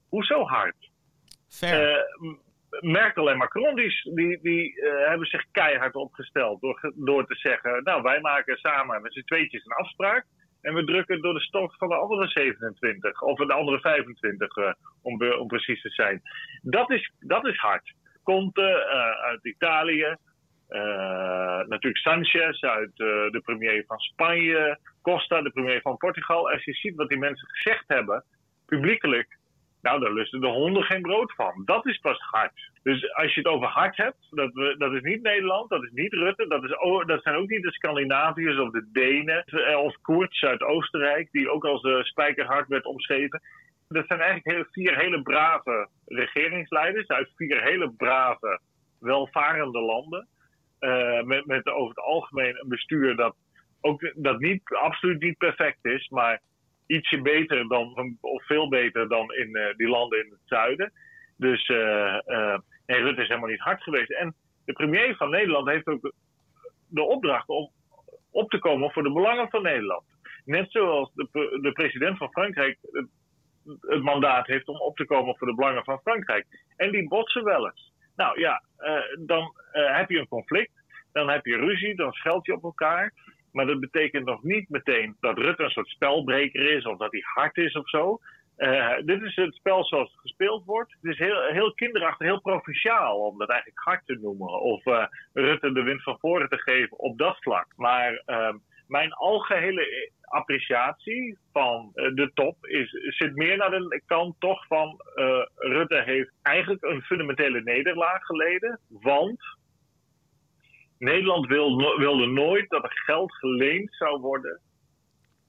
Hoezo 0.10 0.44
hard? 0.44 0.90
Fair. 1.50 2.06
Uh, 2.22 2.34
Merkel 2.80 3.30
en 3.30 3.38
Macron 3.38 3.76
die, 3.76 4.40
die, 4.42 4.76
uh, 4.76 5.08
hebben 5.08 5.28
zich 5.28 5.46
keihard 5.52 5.96
opgesteld 5.96 6.62
door, 6.62 6.94
door 6.96 7.26
te 7.26 7.36
zeggen: 7.36 7.84
Nou, 7.84 8.02
wij 8.02 8.22
maken 8.22 8.58
samen 8.58 9.02
met 9.02 9.14
z'n 9.14 9.26
tweetjes 9.26 9.66
een 9.66 9.76
afspraak. 9.76 10.26
En 10.62 10.74
we 10.74 10.84
drukken 10.84 11.22
door 11.22 11.34
de 11.34 11.40
stok 11.40 11.76
van 11.76 11.88
de 11.88 11.96
andere 11.96 12.28
27, 12.28 13.22
of 13.22 13.38
de 13.38 13.54
andere 13.54 13.80
25, 13.80 14.58
uh, 14.58 14.74
om, 15.02 15.32
om 15.32 15.48
precies 15.48 15.82
te 15.82 15.90
zijn. 15.90 16.22
Dat 16.62 16.92
is, 16.92 17.12
dat 17.20 17.48
is 17.48 17.58
hard. 17.58 17.94
Conte 18.24 18.62
uh, 18.62 19.26
uit 19.26 19.46
Italië, 19.46 20.16
natuurlijk 21.68 21.98
Sanchez 21.98 22.62
uit 22.62 22.96
de 22.96 23.42
premier 23.44 23.84
van 23.88 24.00
Spanje, 24.00 24.80
Costa, 25.02 25.42
de 25.42 25.52
premier 25.52 25.82
van 25.82 25.98
Portugal. 25.98 26.52
Als 26.52 26.64
je 26.64 26.74
ziet 26.74 26.96
wat 26.96 27.10
die 27.10 27.18
mensen 27.18 27.48
gezegd 27.48 27.84
hebben, 27.88 28.24
publiekelijk, 28.66 29.39
nou, 29.82 30.00
daar 30.00 30.14
lusten 30.14 30.42
de 30.42 30.48
honden 30.48 30.84
geen 30.84 31.02
brood 31.02 31.34
van. 31.36 31.62
Dat 31.66 31.86
is 31.86 31.98
pas 31.98 32.20
hard. 32.20 32.72
Dus 32.84 33.14
als 33.14 33.34
je 33.34 33.40
het 33.40 33.50
over 33.50 33.68
hard 33.68 33.98
hebt, 33.98 34.28
dat, 34.30 34.54
we, 34.54 34.76
dat 34.78 34.94
is 34.94 35.02
niet 35.02 35.22
Nederland, 35.22 35.70
dat 35.70 35.84
is 35.84 35.92
niet 35.92 36.14
Rutte, 36.14 36.48
dat, 36.48 36.64
is, 36.64 36.70
dat 37.06 37.22
zijn 37.24 37.36
ook 37.36 37.50
niet 37.50 37.64
de 37.64 37.72
Scandinaviërs 37.72 38.60
of 38.60 38.72
de 38.72 38.90
Denen 38.92 39.44
of 39.78 39.96
Koerts 40.02 40.44
uit 40.44 40.64
Oostenrijk, 40.64 41.32
die 41.32 41.50
ook 41.50 41.66
als 41.66 41.84
uh, 41.84 42.04
spijkerhard 42.04 42.68
werd 42.68 42.86
omschreven. 42.86 43.42
Dat 43.88 44.08
zijn 44.08 44.20
eigenlijk 44.20 44.68
vier 44.72 44.98
hele 44.98 45.22
brave 45.22 45.88
regeringsleiders 46.06 47.08
uit 47.08 47.30
vier 47.36 47.64
hele 47.64 47.92
brave, 47.92 48.60
welvarende 49.00 49.80
landen. 49.80 50.28
Uh, 50.80 51.22
met, 51.22 51.46
met 51.46 51.68
over 51.68 51.90
het 51.90 52.06
algemeen 52.06 52.60
een 52.62 52.70
bestuur 52.70 53.16
dat 53.16 53.36
ook 53.82 54.12
dat 54.16 54.40
niet, 54.40 54.62
absoluut 54.66 55.22
niet 55.22 55.38
perfect 55.38 55.86
is, 55.86 56.10
maar 56.10 56.42
ietsje 56.90 57.22
beter 57.22 57.68
dan, 57.68 58.18
of 58.22 58.46
veel 58.46 58.70
beter 58.70 59.08
dan 59.08 59.34
in 59.34 59.50
uh, 59.58 59.76
die 59.76 59.88
landen 59.88 60.26
in 60.26 60.30
het 60.30 60.42
zuiden. 60.46 60.92
Dus 61.38 61.68
uh, 61.68 62.20
uh, 62.28 62.58
nee, 62.86 63.02
Rutte 63.02 63.22
is 63.22 63.28
helemaal 63.28 63.50
niet 63.50 63.60
hard 63.60 63.84
geweest. 63.84 64.12
En 64.12 64.36
de 64.66 64.74
premier 64.74 65.16
van 65.16 65.30
Nederland 65.30 65.68
heeft 65.68 65.88
ook 65.88 66.14
de 66.88 67.02
opdracht 67.02 67.48
om 67.48 67.72
op 68.32 68.50
te 68.50 68.60
komen 68.60 68.92
voor 68.92 69.04
de 69.04 69.12
belangen 69.12 69.50
van 69.50 69.62
Nederland. 69.62 70.04
Net 70.46 70.72
zoals 70.72 71.12
de, 71.14 71.60
de 71.62 71.72
president 71.72 72.18
van 72.18 72.32
Frankrijk 72.32 72.78
het, 72.92 73.08
het, 73.82 74.02
mandaat 74.02 74.48
heeft 74.48 74.68
om 74.68 74.80
op 74.80 74.96
te 74.96 75.06
komen 75.06 75.38
voor 75.38 75.48
de 75.48 75.56
belangen 75.56 75.84
van 75.84 76.00
Frankrijk. 76.00 76.46
En 76.76 76.92
die 76.92 77.08
botsen 77.08 77.44
wel 77.44 77.66
eens. 77.66 77.94
Nou 78.16 78.40
ja, 78.40 78.64
dan 79.20 79.54
heb 79.72 80.10
je 80.10 80.20
een 80.20 80.28
conflict, 80.28 80.72
dan 81.12 81.30
heb 81.30 81.46
je 81.46 81.58
ruzie, 81.58 81.96
dan 81.96 82.12
scheld 82.12 82.46
je 82.46 82.54
op 82.54 82.64
elkaar. 82.64 83.14
Maar 83.52 83.66
dat 83.66 83.80
betekent 83.80 84.26
nog 84.26 84.44
niet 84.44 84.70
meteen 84.70 85.16
dat 85.20 85.38
Rutte 85.38 85.64
een 85.64 85.70
soort 85.70 85.88
spelbreker 85.88 86.72
is 86.72 86.86
of 86.86 86.98
dat 86.98 87.12
hij 87.12 87.22
hard 87.34 87.58
is 87.58 87.74
of 87.74 87.90
zo. 87.90 88.20
Uh, 88.58 88.96
dit 89.06 89.22
is 89.22 89.36
het 89.36 89.56
spel 89.56 89.86
zoals 89.86 90.12
het 90.12 90.20
gespeeld 90.20 90.66
wordt. 90.66 90.96
Het 91.02 91.12
is 91.12 91.18
heel, 91.18 91.42
heel 91.42 91.74
kinderachtig, 91.74 92.28
heel 92.28 92.42
provinciaal 92.42 93.18
om 93.18 93.38
dat 93.38 93.50
eigenlijk 93.50 93.82
hard 93.84 94.06
te 94.06 94.18
noemen. 94.22 94.48
Of 94.48 94.86
uh, 94.86 95.06
Rutte 95.34 95.72
de 95.72 95.84
wind 95.84 96.04
van 96.04 96.18
voren 96.20 96.50
te 96.50 96.58
geven 96.58 97.00
op 97.00 97.18
dat 97.18 97.38
vlak. 97.40 97.68
Maar 97.76 98.24
uh, 98.26 98.54
mijn 98.88 99.14
algehele 99.14 100.12
appreciatie 100.22 101.38
van 101.52 101.92
de 101.94 102.32
top 102.34 102.66
is, 102.66 102.90
zit 103.18 103.36
meer 103.36 103.58
naar 103.58 103.70
de 103.70 104.02
kant 104.06 104.36
toch 104.40 104.66
van 104.68 105.02
Rutte 105.56 106.02
heeft 106.06 106.32
eigenlijk 106.42 106.84
een 106.84 107.02
fundamentele 107.02 107.62
nederlaag 107.62 108.26
geleden. 108.26 108.80
Want 108.88 109.58
Nederland 111.00 111.48
wil, 111.48 111.98
wilde 111.98 112.26
nooit 112.26 112.70
dat 112.70 112.84
er 112.84 113.02
geld 113.06 113.36
geleend 113.36 113.96
zou 113.96 114.20
worden 114.20 114.62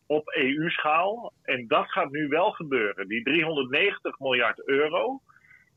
op 0.07 0.29
EU-schaal. 0.35 1.33
En 1.43 1.67
dat 1.67 1.91
gaat 1.91 2.11
nu 2.11 2.29
wel 2.29 2.51
gebeuren. 2.51 3.09
Die 3.09 3.23
390 3.23 4.19
miljard 4.19 4.69
euro, 4.69 5.21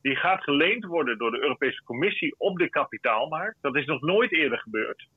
die 0.02 0.16
gaat 0.16 0.44
geleend 0.44 0.86
worden 0.86 1.18
door 1.18 1.32
de 1.32 1.42
Europese 1.42 1.84
Commissie 1.84 2.36
op 2.38 2.58
de 2.58 2.70
kapitaalmarkt. 2.70 3.58
Dat 3.62 3.76
is 3.76 3.86
nog 3.86 4.02
nooit 4.02 4.32
eerder 4.32 4.60
gebeurd. 4.60 5.08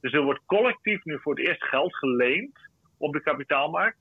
Dus 0.00 0.12
er 0.12 0.22
wordt 0.22 0.46
collectief 0.46 1.04
nu 1.04 1.18
voor 1.20 1.34
het 1.34 1.46
eerst 1.46 1.64
geld 1.64 1.96
geleend 1.96 2.58
op 2.98 3.12
de 3.12 3.22
kapitaalmarkt. 3.22 3.98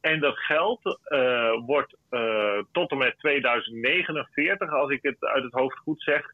En 0.00 0.20
dat 0.20 0.38
geld 0.38 0.80
uh, 0.84 1.52
wordt 1.66 1.96
uh, 2.10 2.62
tot 2.72 2.90
en 2.90 2.98
met 2.98 3.18
2049, 3.18 4.72
als 4.72 4.90
ik 4.90 5.02
het 5.02 5.24
uit 5.24 5.44
het 5.44 5.52
hoofd 5.52 5.78
goed 5.78 6.02
zeg, 6.02 6.26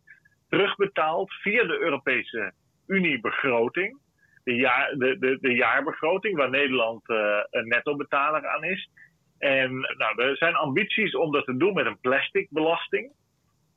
terugbetaald 0.48 1.32
via 1.32 1.64
de 1.64 1.78
Europese 1.78 2.52
Unie-begroting. 2.86 3.98
De, 4.44 4.54
jaar, 4.54 4.94
de, 4.98 5.38
de, 5.40 5.54
jaarbegroting, 5.54 6.36
waar 6.36 6.50
Nederland 6.50 7.08
uh, 7.08 7.38
een 7.50 7.68
netto-betaler 7.68 8.46
aan 8.46 8.64
is. 8.64 8.90
En 9.38 9.80
nou, 9.96 10.22
er 10.22 10.36
zijn 10.36 10.54
ambities 10.54 11.14
om 11.14 11.32
dat 11.32 11.44
te 11.44 11.56
doen 11.56 11.74
met 11.74 11.86
een 11.86 12.00
plasticbelasting. 12.00 13.12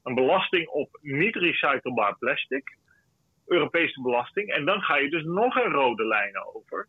een 0.04 0.16
belasting 0.16 0.68
op 0.68 1.00
niet 1.02 1.36
recyclebaar 1.36 2.18
plastic. 2.18 2.78
Europese 3.46 4.02
belasting. 4.02 4.50
En 4.50 4.66
dan 4.66 4.82
ga 4.82 4.98
je 4.98 5.10
dus 5.10 5.24
nog 5.24 5.56
een 5.56 5.72
rode 5.72 6.06
lijn 6.06 6.34
over. 6.54 6.88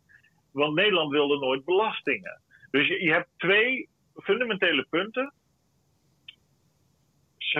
Want 0.51 0.75
Nederland 0.75 1.11
wilde 1.11 1.39
nooit 1.39 1.65
belastingen. 1.65 2.41
Dus 2.71 2.87
je, 2.87 3.03
je 3.03 3.11
hebt 3.11 3.29
twee 3.37 3.89
fundamentele 4.15 4.85
punten. 4.89 5.33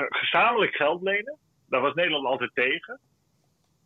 Gezamenlijk 0.10 0.76
geld 0.76 1.02
lenen. 1.02 1.38
Daar 1.70 1.82
was 1.82 1.94
Nederland 1.94 2.26
altijd 2.26 2.52
tegen. 2.54 3.00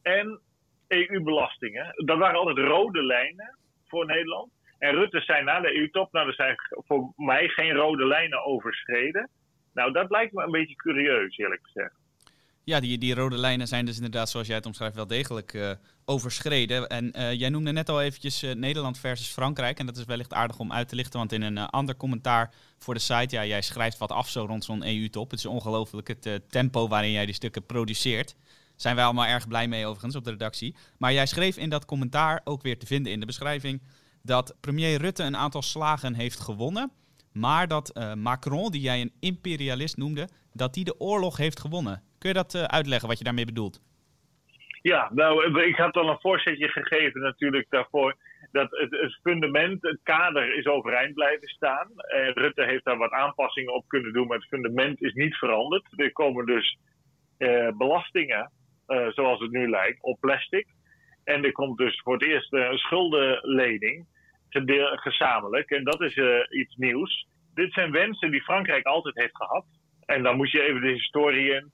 En 0.01 0.41
EU-belastingen. 0.87 1.93
Dat 2.05 2.17
waren 2.17 2.39
altijd 2.39 2.57
rode 2.57 3.03
lijnen 3.03 3.57
voor 3.87 4.05
Nederland. 4.05 4.51
En 4.79 4.93
Rutte 4.93 5.21
zei 5.21 5.43
na 5.43 5.59
de 5.59 5.77
EU-top, 5.77 6.11
nou, 6.11 6.27
er 6.27 6.33
zijn 6.33 6.55
voor 6.87 7.13
mij 7.15 7.47
geen 7.47 7.71
rode 7.71 8.05
lijnen 8.05 8.45
overschreden. 8.45 9.29
Nou, 9.73 9.91
dat 9.91 10.09
lijkt 10.09 10.33
me 10.33 10.43
een 10.43 10.51
beetje 10.51 10.75
curieus, 10.75 11.37
eerlijk 11.37 11.61
gezegd. 11.63 11.93
Ja, 12.63 12.79
die, 12.79 12.97
die 12.97 13.15
rode 13.15 13.37
lijnen 13.37 13.67
zijn 13.67 13.85
dus 13.85 13.95
inderdaad, 13.95 14.29
zoals 14.29 14.47
jij 14.47 14.55
het 14.55 14.65
omschrijft, 14.65 14.95
wel 14.95 15.07
degelijk 15.07 15.53
uh, 15.53 15.71
overschreden. 16.05 16.87
En 16.87 17.11
uh, 17.17 17.33
jij 17.33 17.49
noemde 17.49 17.71
net 17.71 17.89
al 17.89 18.01
eventjes 18.01 18.43
uh, 18.43 18.53
Nederland 18.53 18.99
versus 18.99 19.27
Frankrijk. 19.27 19.79
En 19.79 19.85
dat 19.85 19.97
is 19.97 20.05
wellicht 20.05 20.33
aardig 20.33 20.59
om 20.59 20.71
uit 20.71 20.89
te 20.89 20.95
lichten, 20.95 21.19
want 21.19 21.31
in 21.31 21.41
een 21.41 21.57
ander 21.57 21.95
commentaar 21.95 22.53
voor 22.77 22.93
de 22.93 22.99
site, 22.99 23.35
ja, 23.35 23.45
jij 23.45 23.61
schrijft 23.61 23.97
wat 23.97 24.11
af 24.11 24.29
zo 24.29 24.45
rond 24.45 24.63
zo'n 24.63 24.85
EU-top. 24.85 25.29
Het 25.31 25.39
is 25.39 25.45
ongelooflijk 25.45 26.07
het 26.07 26.41
tempo 26.49 26.87
waarin 26.87 27.11
jij 27.11 27.25
die 27.25 27.35
stukken 27.35 27.65
produceert. 27.65 28.35
Zijn 28.75 28.95
wij 28.95 29.05
allemaal 29.05 29.25
erg 29.25 29.47
blij 29.47 29.67
mee 29.67 29.85
overigens 29.85 30.15
op 30.15 30.23
de 30.23 30.31
redactie. 30.31 30.75
Maar 30.97 31.13
jij 31.13 31.25
schreef 31.25 31.57
in 31.57 31.69
dat 31.69 31.85
commentaar, 31.85 32.41
ook 32.43 32.61
weer 32.61 32.77
te 32.77 32.85
vinden 32.85 33.11
in 33.11 33.19
de 33.19 33.25
beschrijving, 33.25 33.81
dat 34.23 34.57
premier 34.61 34.97
Rutte 34.97 35.23
een 35.23 35.37
aantal 35.37 35.61
slagen 35.61 36.13
heeft 36.13 36.39
gewonnen. 36.39 36.91
Maar 37.33 37.67
dat 37.67 38.15
Macron, 38.15 38.71
die 38.71 38.81
jij 38.81 39.01
een 39.01 39.13
imperialist 39.19 39.97
noemde, 39.97 40.27
dat 40.53 40.73
die 40.73 40.83
de 40.83 40.99
oorlog 40.99 41.37
heeft 41.37 41.59
gewonnen. 41.59 42.03
Kun 42.17 42.29
je 42.29 42.35
dat 42.35 42.53
uh, 42.53 42.63
uitleggen 42.63 43.07
wat 43.07 43.17
je 43.17 43.23
daarmee 43.23 43.45
bedoelt? 43.45 43.81
Ja, 44.81 45.09
nou, 45.13 45.61
ik 45.61 45.75
had 45.75 45.95
al 45.95 46.09
een 46.09 46.19
voorzetje 46.19 46.67
gegeven 46.67 47.21
natuurlijk 47.21 47.65
daarvoor. 47.69 48.15
Dat 48.51 48.71
het, 48.71 49.19
fundament, 49.21 49.81
het 49.81 49.99
kader 50.03 50.57
is 50.57 50.65
overeind 50.65 51.13
blijven 51.13 51.47
staan. 51.47 51.87
En 51.95 52.33
Rutte 52.33 52.65
heeft 52.65 52.85
daar 52.85 52.97
wat 52.97 53.11
aanpassingen 53.11 53.73
op 53.73 53.87
kunnen 53.87 54.13
doen, 54.13 54.27
maar 54.27 54.37
het 54.37 54.47
fundament 54.47 55.01
is 55.01 55.13
niet 55.13 55.35
veranderd. 55.35 55.87
Er 55.95 56.11
komen 56.11 56.45
dus 56.45 56.77
uh, 57.37 57.69
belastingen, 57.77 58.51
uh, 58.87 59.07
zoals 59.07 59.39
het 59.39 59.51
nu 59.51 59.69
lijkt, 59.69 60.03
op 60.03 60.19
plastic. 60.19 60.67
En 61.23 61.43
er 61.43 61.51
komt 61.51 61.77
dus 61.77 62.01
voor 62.01 62.13
het 62.13 62.25
eerst 62.25 62.53
een 62.53 62.77
schuldenlening, 62.77 64.05
gezamenlijk. 64.95 65.69
En 65.69 65.83
dat 65.83 66.01
is 66.01 66.15
iets 66.49 66.75
nieuws. 66.75 67.27
Dit 67.53 67.73
zijn 67.73 67.91
wensen 67.91 68.31
die 68.31 68.43
Frankrijk 68.43 68.85
altijd 68.85 69.15
heeft 69.15 69.35
gehad. 69.35 69.65
En 70.05 70.23
dan 70.23 70.35
moet 70.35 70.51
je 70.51 70.61
even 70.61 70.81
de 70.81 70.91
historie 70.91 71.53
in. 71.53 71.71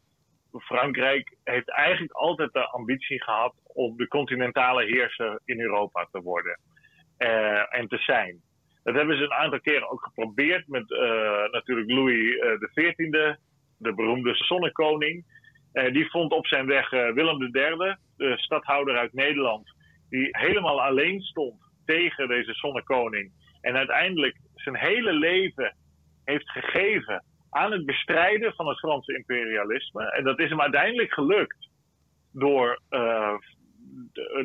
Frankrijk 0.51 1.36
heeft 1.44 1.70
eigenlijk 1.70 2.12
altijd 2.12 2.53
de 2.53 2.65
ambitie 2.65 3.24
gehad 3.24 3.53
om 3.63 3.98
de 3.98 4.08
continentale 4.08 4.86
heerser 4.86 5.39
in 5.46 5.62
Europa 5.62 6.08
te 6.12 6.22
worden 6.22 6.60
en 7.70 7.88
te 7.88 7.98
zijn. 7.98 8.41
Dat 8.84 8.96
hebben 8.96 9.18
ze 9.18 9.24
een 9.24 9.34
aantal 9.34 9.60
keren 9.60 9.89
ook 9.89 10.03
geprobeerd 10.03 10.68
met 10.68 10.89
natuurlijk 11.51 11.91
Louis 11.91 12.39
XIV, 12.74 12.96
de 13.77 13.94
beroemde 13.94 14.36
zonnekoning. 14.36 15.25
Die 15.72 16.10
vond 16.10 16.32
op 16.32 16.48
zijn 16.48 16.66
weg 16.66 16.90
Willem 16.90 17.42
III, 17.42 17.96
de 18.18 18.34
stadhouder 18.38 18.98
uit 18.98 19.13
Nederland, 19.13 19.75
die 20.10 20.28
helemaal 20.32 20.82
alleen 20.82 21.22
stond 21.22 21.62
tegen 21.86 22.28
deze 22.28 22.54
zonnekoning. 22.54 23.32
En 23.62 23.75
uiteindelijk 23.75 24.38
zijn 24.56 24.75
hele 24.75 25.13
leven 25.13 25.75
heeft 26.25 26.50
gegeven 26.50 27.24
aan 27.50 27.72
het 27.72 27.86
bestrijden 27.86 28.54
van 28.54 28.68
het 28.68 28.80
Franse 28.80 29.16
imperialisme. 29.16 30.12
En 30.12 30.24
dat 30.24 30.40
is 30.40 30.50
hem 30.50 30.62
uiteindelijk 30.62 31.13
gelukt 31.13 31.70
door 32.34 32.82
uh, 32.90 33.36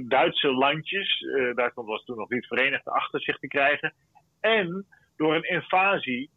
Duitse 0.08 0.52
landjes, 0.52 1.20
Duitsland 1.54 1.88
was 1.88 2.04
toen 2.04 2.16
nog 2.16 2.30
niet 2.30 2.46
verenigd, 2.46 2.88
achter 2.88 3.20
zich 3.20 3.38
te 3.38 3.46
krijgen. 3.46 3.94
En 4.40 4.86
door 5.16 5.34
een 5.34 5.48
invasie 5.48 6.30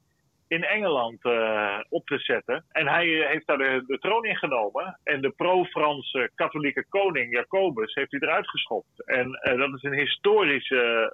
in 0.49 0.63
Engeland 0.63 1.25
uh, 1.25 1.79
op 1.89 2.05
te 2.05 2.19
zetten. 2.19 2.65
En 2.71 2.87
hij 2.87 3.07
heeft 3.07 3.47
daar 3.47 3.57
de, 3.57 3.83
de 3.87 3.97
troon 3.97 4.25
ingenomen. 4.25 4.99
En 5.03 5.21
de 5.21 5.29
pro-Franse 5.29 6.31
katholieke 6.35 6.85
koning 6.89 7.33
Jacobus 7.33 7.93
heeft 7.93 8.11
hij 8.11 8.19
eruit 8.19 8.49
geschopt. 8.49 9.05
En 9.05 9.31
dat 9.41 9.73
is 9.75 9.83
een 9.83 9.99
historische 9.99 11.11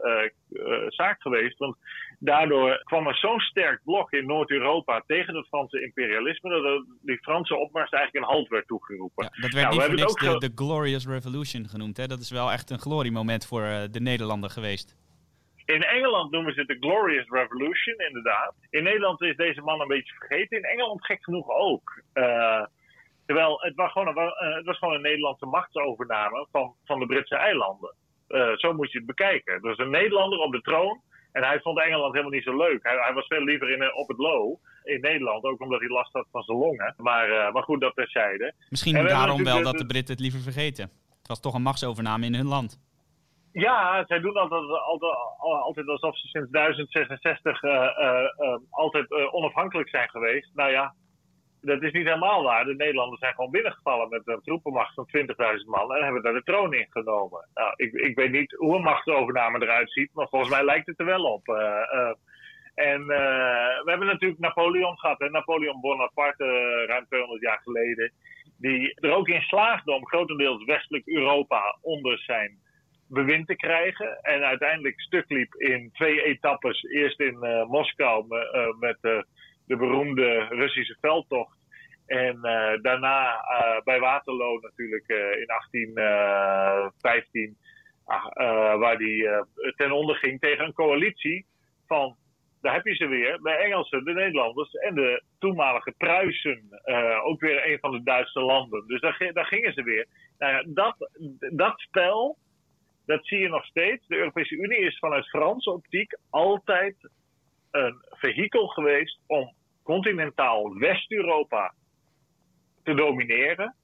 zaak 0.89 1.21
geweest. 1.21 1.57
Want 1.57 1.77
Daardoor 2.19 2.81
kwam 2.83 3.07
er 3.07 3.15
zo'n 3.15 3.39
sterk 3.39 3.81
blok 3.83 4.11
in 4.11 4.25
Noord-Europa 4.25 5.03
tegen 5.07 5.35
het 5.35 5.47
Franse 5.47 5.81
imperialisme, 5.81 6.61
dat 6.61 6.85
die 7.01 7.17
Franse 7.21 7.55
opmars 7.55 7.89
eigenlijk 7.89 8.25
een 8.25 8.31
halt 8.33 8.47
werd 8.47 8.67
toegeroepen. 8.67 9.23
Ja, 9.23 9.41
dat 9.41 9.51
werd 9.51 9.75
nou, 9.75 9.91
niet 9.91 10.05
voor 10.05 10.25
niks 10.25 10.39
de, 10.39 10.47
de, 10.47 10.63
Glorious 10.63 11.05
Revolution 11.05 11.67
genoemd. 11.67 11.97
Hè? 11.97 12.07
Dat 12.07 12.19
is 12.19 12.29
wel 12.29 12.51
echt 12.51 12.69
een 12.69 12.79
gloriemoment 12.79 13.45
voor 13.45 13.63
de 13.91 13.99
Nederlander 13.99 14.49
geweest. 14.49 14.95
In 15.65 15.83
Engeland 15.83 16.31
noemen 16.31 16.53
ze 16.53 16.59
het 16.59 16.67
de 16.67 16.77
Glorious 16.79 17.29
Revolution, 17.29 17.95
inderdaad. 17.97 18.53
In 18.69 18.83
Nederland 18.83 19.21
is 19.21 19.35
deze 19.35 19.61
man 19.61 19.81
een 19.81 19.87
beetje 19.87 20.15
vergeten. 20.15 20.57
In 20.57 20.63
Engeland 20.63 21.05
gek 21.05 21.23
genoeg 21.23 21.49
ook. 21.49 22.01
Uh, 22.13 22.65
terwijl 23.25 23.61
het 23.61 23.75
was, 23.75 23.91
gewoon 23.91 24.07
een, 24.07 24.23
uh, 24.23 24.55
het 24.55 24.65
was 24.65 24.77
gewoon 24.77 24.93
een 24.93 25.01
Nederlandse 25.01 25.45
machtsovername 25.45 26.47
van, 26.51 26.75
van 26.85 26.99
de 26.99 27.05
Britse 27.05 27.35
eilanden. 27.35 27.95
zo 28.55 28.73
moet 28.73 28.91
je 28.91 28.97
het 28.97 29.07
bekijken. 29.07 29.53
Er 29.53 29.71
is 29.71 29.77
een 29.77 29.89
Nederlander 29.89 30.39
op 30.39 30.51
de 30.51 30.61
troon 30.61 31.01
en 31.31 31.43
hij 31.43 31.59
vond 31.59 31.81
Engeland 31.81 32.11
helemaal 32.11 32.33
niet 32.33 32.43
zo 32.43 32.57
leuk. 32.57 32.83
Hij, 32.83 32.97
hij 32.97 33.13
was 33.13 33.27
veel 33.27 33.43
liever 33.43 33.69
in, 33.69 33.95
op 33.95 34.07
het 34.07 34.17
low 34.17 34.57
in 34.83 35.01
Nederland, 35.01 35.43
ook 35.43 35.61
omdat 35.61 35.79
hij 35.79 35.89
last 35.89 36.13
had 36.13 36.27
van 36.31 36.43
zijn 36.43 36.57
longen. 36.57 36.93
Maar, 36.97 37.51
maar 37.51 37.63
goed, 37.63 37.81
dat 37.81 37.95
terzijde. 37.95 38.53
Misschien 38.69 39.05
daarom 39.05 39.43
wel 39.43 39.63
dat 39.63 39.77
de 39.77 39.85
Britten 39.85 40.13
het 40.13 40.23
liever 40.23 40.39
vergeten. 40.39 40.91
Het 41.17 41.27
was 41.27 41.39
toch 41.39 41.53
een 41.53 41.61
machtsovername 41.61 42.25
in 42.25 42.35
hun 42.35 42.47
land. 42.47 42.79
Ja, 43.55 44.03
zij 44.07 44.19
doen 44.19 44.35
altijd, 44.35 44.69
altijd, 44.69 45.15
altijd 45.39 45.87
alsof 45.87 46.17
ze 46.17 46.27
sinds 46.27 46.49
1066 46.51 47.63
uh, 47.63 47.71
uh, 47.71 48.57
altijd 48.69 49.11
eh, 49.11 49.33
onafhankelijk 49.33 49.89
zijn 49.89 50.09
geweest. 50.09 50.51
Nou 50.53 50.71
ja, 50.71 50.93
dat 51.61 51.81
is 51.81 51.91
niet 51.91 52.05
helemaal 52.05 52.43
waar. 52.43 52.65
De 52.65 52.75
Nederlanders 52.75 53.19
zijn 53.19 53.33
gewoon 53.33 53.51
binnengevallen 53.51 54.09
met 54.09 54.21
een 54.25 54.41
troepenmacht 54.41 54.93
van 54.93 55.07
20.000 55.17 55.25
man 55.65 55.95
en 55.95 56.03
hebben 56.03 56.23
daar 56.23 56.33
de 56.33 56.43
troon 56.43 56.73
ingenomen. 56.73 57.47
Nou, 57.53 57.73
ik, 57.75 57.93
ik 57.93 58.15
weet 58.15 58.31
niet 58.31 58.51
hoe 58.51 58.75
een 58.75 58.81
machtsovername 58.81 59.61
eruit 59.61 59.91
ziet, 59.91 60.13
maar 60.13 60.27
volgens 60.27 60.51
mij 60.51 60.63
lijkt 60.63 60.87
het 60.87 60.99
er 60.99 61.05
wel 61.05 61.23
op. 61.23 61.47
En 62.75 63.05
we 63.05 63.83
hebben 63.85 64.07
natuurlijk 64.07 64.39
Napoleon 64.39 64.99
gehad? 64.99 65.19
Napoleon 65.19 65.81
Bonaparte, 65.81 66.45
ruim 66.87 67.05
200 67.05 67.41
jaar 67.41 67.59
geleden, 67.63 68.11
die 68.57 68.93
er 68.99 69.11
ook 69.11 69.27
in 69.27 69.41
slaagde 69.41 69.91
om 69.91 70.07
grotendeels 70.07 70.63
westelijk 70.63 71.07
Europa 71.07 71.77
onder 71.81 72.19
zijn 72.19 72.63
bewind 73.07 73.47
te 73.47 73.55
krijgen. 73.55 74.19
En 74.21 74.43
uiteindelijk 74.43 75.01
stuk 75.01 75.29
liep 75.29 75.55
in 75.55 75.89
twee 75.93 76.23
etappes. 76.23 76.83
Eerst 76.83 77.19
in 77.19 77.37
Moskou 77.67 78.25
met 78.79 78.97
de 79.01 79.25
beroemde 79.77 80.47
Russische 80.49 80.97
veldtocht. 81.01 81.57
En 82.05 82.39
daarna 82.81 83.43
bij 83.83 83.99
Waterloo 83.99 84.59
natuurlijk 84.59 85.07
in 85.07 85.45
1815, 85.45 87.57
waar 88.79 88.97
die 88.97 89.29
ten 89.75 89.91
onder 89.91 90.15
ging 90.15 90.39
tegen 90.39 90.65
een 90.65 90.73
coalitie 90.73 91.45
van, 91.87 92.15
daar 92.61 92.73
heb 92.73 92.85
je 92.85 92.95
ze 92.95 93.07
weer, 93.07 93.39
de 93.41 93.51
Engelsen, 93.51 94.03
de 94.03 94.13
Nederlanders 94.13 94.73
en 94.73 94.95
de 94.95 95.23
toenmalige 95.39 95.93
Pruisen, 95.97 96.81
ook 97.23 97.39
weer 97.39 97.71
een 97.71 97.79
van 97.79 97.91
de 97.91 98.03
Duitse 98.03 98.39
landen. 98.39 98.87
Dus 98.87 99.01
daar, 99.01 99.29
daar 99.33 99.45
gingen 99.45 99.73
ze 99.73 99.83
weer. 99.83 100.07
Nou 100.37 100.73
dat, 100.73 101.09
dat 101.51 101.79
spel, 101.79 102.37
dat 103.05 103.25
zie 103.25 103.39
je 103.39 103.49
nog 103.49 103.65
steeds. 103.65 104.07
De 104.07 104.15
Europese 104.15 104.55
Unie 104.55 104.79
is 104.79 104.99
vanuit 104.99 105.29
Franse 105.29 105.71
optiek 105.71 106.17
altijd 106.29 107.09
een 107.71 108.05
vehikel 108.09 108.67
geweest 108.67 109.19
om 109.27 109.53
continentaal 109.83 110.77
West-Europa 110.77 111.73
te 112.83 112.93
domineren. 112.93 113.75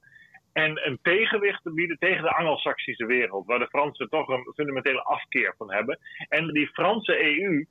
En 0.53 0.87
een 0.87 0.99
tegenwicht 1.01 1.63
te 1.63 1.73
bieden 1.73 1.97
tegen 1.97 2.23
de 2.23 2.35
Angelsaksische 2.35 3.05
wereld, 3.05 3.45
waar 3.45 3.59
de 3.59 3.67
Fransen 3.67 4.09
toch 4.09 4.27
een 4.27 4.53
fundamentele 4.55 5.03
afkeer 5.03 5.53
van 5.57 5.73
hebben. 5.73 5.99
En 6.29 6.47
die 6.47 6.67
Franse 6.67 7.41
EU 7.41 7.65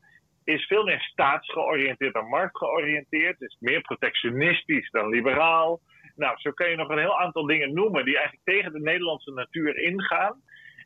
is 0.44 0.66
veel 0.66 0.84
meer 0.84 1.00
staatsgeoriënteerd 1.00 2.14
dan 2.14 2.28
marktgeoriënteerd, 2.28 3.40
is 3.40 3.56
meer 3.60 3.80
protectionistisch 3.80 4.90
dan 4.90 5.08
liberaal. 5.08 5.80
Nou, 6.16 6.38
zo 6.38 6.50
kan 6.50 6.70
je 6.70 6.76
nog 6.76 6.88
een 6.88 6.98
heel 6.98 7.20
aantal 7.20 7.46
dingen 7.46 7.74
noemen 7.74 8.04
die 8.04 8.16
eigenlijk 8.16 8.44
tegen 8.44 8.72
de 8.72 8.80
Nederlandse 8.80 9.32
natuur 9.32 9.76
ingaan. 9.76 10.40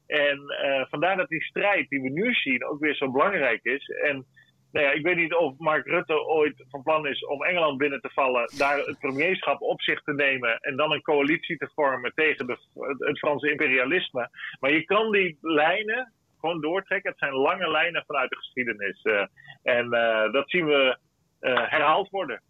En 0.06 0.38
uh, 0.64 0.84
vandaar 0.90 1.16
dat 1.16 1.28
die 1.28 1.42
strijd 1.42 1.88
die 1.88 2.00
we 2.00 2.08
nu 2.08 2.32
zien 2.32 2.64
ook 2.64 2.80
weer 2.80 2.94
zo 2.94 3.10
belangrijk 3.10 3.64
is. 3.64 3.88
En 3.88 4.26
nou 4.72 4.86
ja, 4.86 4.92
ik 4.92 5.02
weet 5.02 5.16
niet 5.16 5.34
of 5.34 5.58
Mark 5.58 5.86
Rutte 5.86 6.26
ooit 6.26 6.64
van 6.70 6.82
plan 6.82 7.06
is 7.06 7.26
om 7.26 7.44
Engeland 7.44 7.78
binnen 7.78 8.00
te 8.00 8.10
vallen, 8.10 8.50
daar 8.58 8.78
het 8.78 8.98
premierschap 8.98 9.60
op 9.60 9.82
zich 9.82 10.02
te 10.02 10.14
nemen 10.14 10.58
en 10.58 10.76
dan 10.76 10.92
een 10.92 11.02
coalitie 11.02 11.56
te 11.56 11.70
vormen 11.74 12.12
tegen 12.14 12.58
het 12.98 13.18
Franse 13.18 13.50
imperialisme. 13.50 14.28
Maar 14.60 14.72
je 14.72 14.84
kan 14.84 15.12
die 15.12 15.38
lijnen 15.40 16.12
gewoon 16.40 16.60
doortrekken. 16.60 17.10
Het 17.10 17.18
zijn 17.18 17.32
lange 17.32 17.70
lijnen 17.70 18.04
vanuit 18.06 18.30
de 18.30 18.36
geschiedenis. 18.36 19.04
Uh, 19.04 19.26
en 19.62 19.84
uh, 19.84 20.32
dat 20.32 20.50
zien 20.50 20.66
we 20.66 20.98
herhaald 21.40 22.10
worden. 22.10 22.42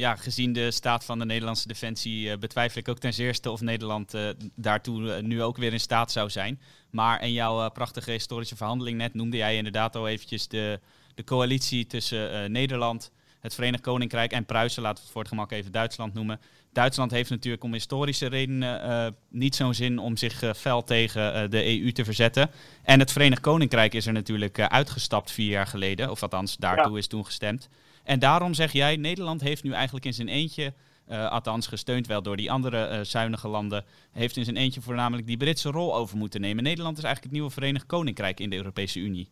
Ja, 0.00 0.16
gezien 0.16 0.52
de 0.52 0.70
staat 0.70 1.04
van 1.04 1.18
de 1.18 1.24
Nederlandse 1.24 1.68
defensie 1.68 2.38
betwijfel 2.38 2.80
ik 2.80 2.88
ook 2.88 2.98
ten 2.98 3.14
zeerste 3.14 3.50
of 3.50 3.60
Nederland 3.60 4.14
daartoe 4.54 5.22
nu 5.22 5.42
ook 5.42 5.56
weer 5.56 5.72
in 5.72 5.80
staat 5.80 6.12
zou 6.12 6.30
zijn. 6.30 6.60
Maar 6.90 7.22
in 7.22 7.32
jouw 7.32 7.70
prachtige 7.70 8.10
historische 8.10 8.56
verhandeling 8.56 8.96
net 8.96 9.14
noemde 9.14 9.36
jij 9.36 9.56
inderdaad 9.56 9.96
al 9.96 10.08
eventjes 10.08 10.48
de, 10.48 10.80
de 11.14 11.24
coalitie 11.24 11.86
tussen 11.86 12.52
Nederland, 12.52 13.10
het 13.40 13.54
Verenigd 13.54 13.82
Koninkrijk 13.82 14.32
en 14.32 14.44
Pruisen, 14.44 14.82
laten 14.82 14.96
we 14.96 15.02
het 15.02 15.12
voor 15.12 15.20
het 15.20 15.30
gemak 15.30 15.52
even 15.52 15.72
Duitsland 15.72 16.14
noemen. 16.14 16.40
Duitsland 16.72 17.10
heeft 17.10 17.30
natuurlijk 17.30 17.64
om 17.64 17.72
historische 17.72 18.26
redenen 18.26 18.88
uh, 18.88 19.06
niet 19.28 19.54
zo'n 19.54 19.74
zin 19.74 19.98
om 19.98 20.16
zich 20.16 20.42
uh, 20.42 20.52
fel 20.52 20.84
tegen 20.84 21.42
uh, 21.42 21.50
de 21.50 21.80
EU 21.80 21.92
te 21.92 22.04
verzetten. 22.04 22.50
En 22.82 22.98
het 22.98 23.12
Verenigd 23.12 23.40
Koninkrijk 23.40 23.94
is 23.94 24.06
er 24.06 24.12
natuurlijk 24.12 24.60
uitgestapt 24.60 25.30
vier 25.30 25.50
jaar 25.50 25.66
geleden, 25.66 26.10
of 26.10 26.22
althans 26.22 26.56
daartoe 26.56 26.92
ja. 26.92 26.98
is 26.98 27.06
toen 27.06 27.24
gestemd. 27.24 27.68
En 28.04 28.18
daarom 28.18 28.54
zeg 28.54 28.72
jij, 28.72 28.96
Nederland 28.96 29.40
heeft 29.40 29.62
nu 29.62 29.72
eigenlijk 29.72 30.04
in 30.04 30.12
zijn 30.12 30.28
eentje, 30.28 30.72
althans 31.08 31.66
gesteund 31.66 32.06
wel 32.06 32.22
door 32.22 32.36
die 32.36 32.50
andere 32.50 33.04
zuinige 33.04 33.48
landen, 33.48 33.84
heeft 34.12 34.36
in 34.36 34.44
zijn 34.44 34.56
eentje 34.56 34.80
voornamelijk 34.80 35.26
die 35.26 35.36
Britse 35.36 35.70
rol 35.70 35.94
over 35.94 36.16
moeten 36.16 36.40
nemen. 36.40 36.62
Nederland 36.62 36.98
is 36.98 37.04
eigenlijk 37.04 37.32
het 37.32 37.42
nieuwe 37.42 37.54
Verenigd 37.54 37.86
Koninkrijk 37.86 38.40
in 38.40 38.50
de 38.50 38.56
Europese 38.56 39.00
Unie. 39.00 39.28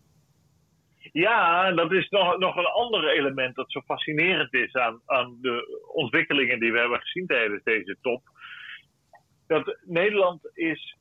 Ja, 1.13 1.73
dat 1.73 1.93
is 1.93 2.09
nog, 2.09 2.39
nog 2.39 2.57
een 2.57 2.65
ander 2.65 3.09
element 3.09 3.55
dat 3.55 3.73
zo 3.73 3.81
fascinerend 3.81 4.55
is 4.55 4.75
aan, 4.75 5.01
aan 5.07 5.39
de 5.41 5.87
ontwikkelingen 5.93 6.61
die 6.61 6.73
we 6.73 6.79
hebben 6.79 7.01
gezien 7.01 7.27
tijdens 7.27 7.63
deze 7.63 7.97
top. 8.03 8.23
Dat 9.47 9.79
Nederland 9.85 10.51
is 10.53 10.97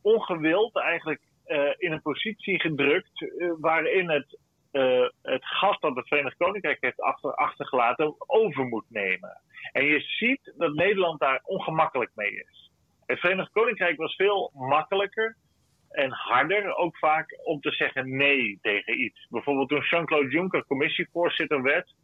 ongewild 0.00 0.76
eigenlijk 0.76 1.20
uh, 1.46 1.70
in 1.76 1.92
een 1.92 2.02
positie 2.02 2.60
gedrukt 2.60 3.20
uh, 3.20 3.52
waarin 3.60 4.10
het, 4.10 4.38
uh, 4.72 5.08
het 5.22 5.44
gat 5.44 5.80
dat 5.80 5.96
het 5.96 6.08
Verenigd 6.08 6.36
Koninkrijk 6.36 6.78
heeft 6.80 7.00
achter, 7.00 7.34
achtergelaten 7.34 8.14
over 8.26 8.64
moet 8.64 8.84
nemen. 8.88 9.40
En 9.72 9.84
je 9.84 10.00
ziet 10.00 10.52
dat 10.56 10.74
Nederland 10.74 11.20
daar 11.20 11.40
ongemakkelijk 11.44 12.10
mee 12.14 12.30
is. 12.30 12.70
Het 13.06 13.20
Verenigd 13.20 13.52
Koninkrijk 13.52 13.96
was 13.96 14.14
veel 14.14 14.50
makkelijker 14.54 15.36
en 15.90 16.10
harder 16.10 16.74
ook 16.74 16.96
vaak 16.96 17.40
om 17.44 17.60
te 17.60 17.70
zeggen 17.70 18.16
nee 18.16 18.58
tegen 18.62 19.00
iets. 19.00 19.26
Bijvoorbeeld 19.28 19.68
toen 19.68 19.84
Jean-Claude 19.90 20.30
Juncker 20.30 20.64
commissievoorzitter 20.66 21.62
werd. 21.62 21.94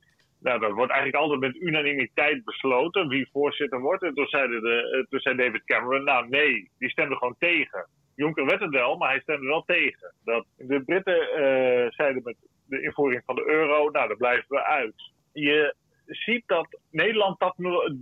Nou, 0.40 0.60
dat 0.60 0.72
wordt 0.72 0.92
eigenlijk 0.92 1.22
altijd 1.22 1.40
met 1.40 1.62
unanimiteit 1.62 2.44
besloten 2.44 3.08
wie 3.08 3.28
voorzitter 3.32 3.80
wordt. 3.80 4.02
En 4.02 4.14
toen, 4.14 4.26
de, 4.30 4.90
eh, 4.92 5.10
toen 5.10 5.20
zei 5.20 5.36
David 5.36 5.64
Cameron, 5.64 6.04
nou 6.04 6.28
nee, 6.28 6.70
die 6.78 6.90
stemde 6.90 7.16
gewoon 7.16 7.36
tegen. 7.38 7.86
Juncker 8.14 8.46
werd 8.46 8.60
het 8.60 8.70
wel, 8.70 8.96
maar 8.96 9.08
hij 9.08 9.20
stemde 9.20 9.46
wel 9.46 9.62
tegen. 9.62 10.14
Dat 10.24 10.46
de 10.56 10.82
Britten 10.84 11.22
uh, 11.22 11.90
zeiden 11.90 12.22
met 12.24 12.36
de 12.66 12.82
invoering 12.82 13.22
van 13.26 13.34
de 13.34 13.46
euro, 13.46 13.90
nou 13.90 14.08
daar 14.08 14.16
blijven 14.16 14.46
we 14.48 14.64
uit. 14.64 15.12
Je 15.32 15.74
ziet 16.06 16.42
dat 16.46 16.78
Nederland 16.90 17.38